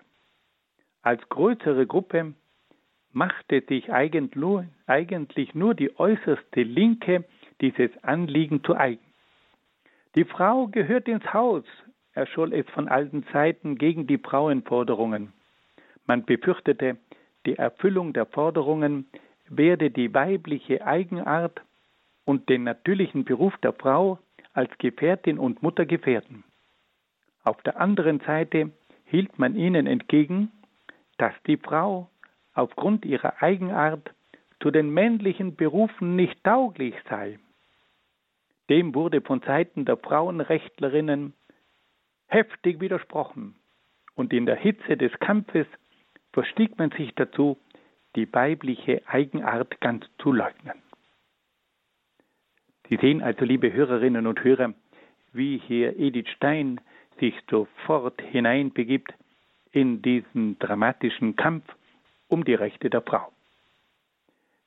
Als 1.02 1.20
größere 1.28 1.84
Gruppe 1.84 2.32
machte 3.10 3.60
sich 3.68 3.92
eigentlich 3.92 5.54
nur 5.56 5.74
die 5.74 5.98
äußerste 5.98 6.62
Linke 6.62 7.24
dieses 7.60 7.90
Anliegen 8.04 8.62
zu 8.62 8.76
eigen. 8.76 9.04
Die 10.14 10.24
Frau 10.24 10.68
gehört 10.68 11.08
ins 11.08 11.34
Haus, 11.34 11.64
erscholl 12.12 12.52
es 12.52 12.70
von 12.70 12.86
alten 12.86 13.26
Zeiten 13.32 13.78
gegen 13.78 14.06
die 14.06 14.18
Frauenforderungen. 14.18 15.32
Man 16.06 16.24
befürchtete, 16.24 16.98
die 17.46 17.56
Erfüllung 17.56 18.12
der 18.12 18.26
Forderungen 18.26 19.08
werde 19.48 19.90
die 19.90 20.14
weibliche 20.14 20.86
Eigenart 20.86 21.62
und 22.24 22.48
den 22.48 22.64
natürlichen 22.64 23.24
Beruf 23.24 23.56
der 23.58 23.72
Frau 23.72 24.18
als 24.52 24.70
Gefährtin 24.78 25.38
und 25.38 25.62
Mutter 25.62 25.86
gefährden. 25.86 26.44
Auf 27.44 27.60
der 27.62 27.80
anderen 27.80 28.20
Seite 28.20 28.70
hielt 29.04 29.38
man 29.38 29.56
ihnen 29.56 29.86
entgegen, 29.86 30.52
dass 31.18 31.34
die 31.46 31.56
Frau 31.56 32.08
aufgrund 32.54 33.04
ihrer 33.04 33.42
Eigenart 33.42 34.10
zu 34.60 34.70
den 34.70 34.90
männlichen 34.90 35.56
Berufen 35.56 36.14
nicht 36.16 36.42
tauglich 36.44 36.94
sei. 37.08 37.38
Dem 38.70 38.94
wurde 38.94 39.20
von 39.20 39.40
Seiten 39.40 39.84
der 39.84 39.96
Frauenrechtlerinnen 39.96 41.34
heftig 42.28 42.80
widersprochen, 42.80 43.56
und 44.14 44.32
in 44.32 44.46
der 44.46 44.56
Hitze 44.56 44.96
des 44.96 45.12
Kampfes 45.20 45.66
verstieg 46.32 46.78
man 46.78 46.90
sich 46.90 47.14
dazu, 47.14 47.58
die 48.14 48.32
weibliche 48.32 49.02
Eigenart 49.06 49.80
ganz 49.80 50.04
zu 50.18 50.32
leugnen. 50.32 50.82
Sie 52.88 52.96
sehen 52.96 53.22
also, 53.22 53.44
liebe 53.44 53.72
Hörerinnen 53.72 54.26
und 54.26 54.42
Hörer, 54.42 54.74
wie 55.32 55.58
hier 55.58 55.98
Edith 55.98 56.28
Stein 56.28 56.80
sich 57.18 57.34
sofort 57.50 58.20
hineinbegibt 58.20 59.12
in 59.70 60.02
diesen 60.02 60.58
dramatischen 60.58 61.36
Kampf 61.36 61.64
um 62.28 62.44
die 62.44 62.54
Rechte 62.54 62.90
der 62.90 63.02
Frau. 63.02 63.32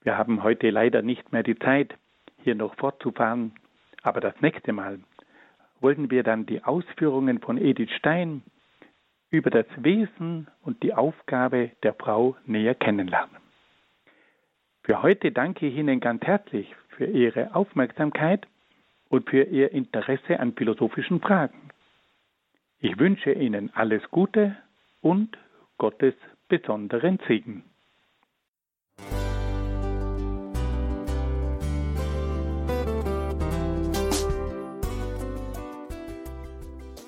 Wir 0.03 0.17
haben 0.17 0.43
heute 0.43 0.69
leider 0.69 1.01
nicht 1.01 1.31
mehr 1.31 1.43
die 1.43 1.57
Zeit, 1.57 1.95
hier 2.43 2.55
noch 2.55 2.75
fortzufahren, 2.75 3.53
aber 4.03 4.21
das 4.21 4.39
nächste 4.41 4.71
Mal 4.71 4.99
wollen 5.81 6.11
wir 6.11 6.23
dann 6.23 6.45
die 6.45 6.63
Ausführungen 6.63 7.39
von 7.39 7.57
Edith 7.57 7.91
Stein 7.97 8.43
über 9.31 9.49
das 9.49 9.65
Wesen 9.77 10.47
und 10.61 10.81
die 10.83 10.93
Aufgabe 10.93 11.71
der 11.83 11.93
Frau 11.93 12.37
näher 12.45 12.75
kennenlernen. 12.75 13.44
Für 14.85 15.01
heute 15.01 15.31
danke 15.31 15.65
ich 15.65 15.75
Ihnen 15.77 15.99
ganz 15.99 16.21
herzlich 16.21 16.67
für 16.89 17.05
Ihre 17.07 17.55
Aufmerksamkeit 17.55 18.45
und 19.09 19.27
für 19.27 19.41
Ihr 19.41 19.71
Interesse 19.71 20.39
an 20.39 20.53
philosophischen 20.53 21.21
Fragen. 21.21 21.71
Ich 22.79 22.99
wünsche 22.99 23.31
Ihnen 23.31 23.71
alles 23.73 24.03
Gute 24.11 24.55
und 25.01 25.35
Gottes 25.79 26.13
besonderen 26.49 27.17
Segen. 27.27 27.63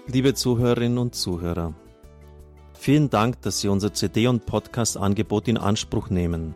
Liebe 0.07 0.33
Zuhörerinnen 0.33 0.97
und 0.97 1.13
Zuhörer, 1.13 1.75
vielen 2.73 3.11
Dank, 3.11 3.39
dass 3.43 3.61
Sie 3.61 3.67
unser 3.67 3.93
CD- 3.93 4.25
und 4.25 4.47
Podcast-Angebot 4.47 5.47
in 5.47 5.57
Anspruch 5.59 6.09
nehmen. 6.09 6.55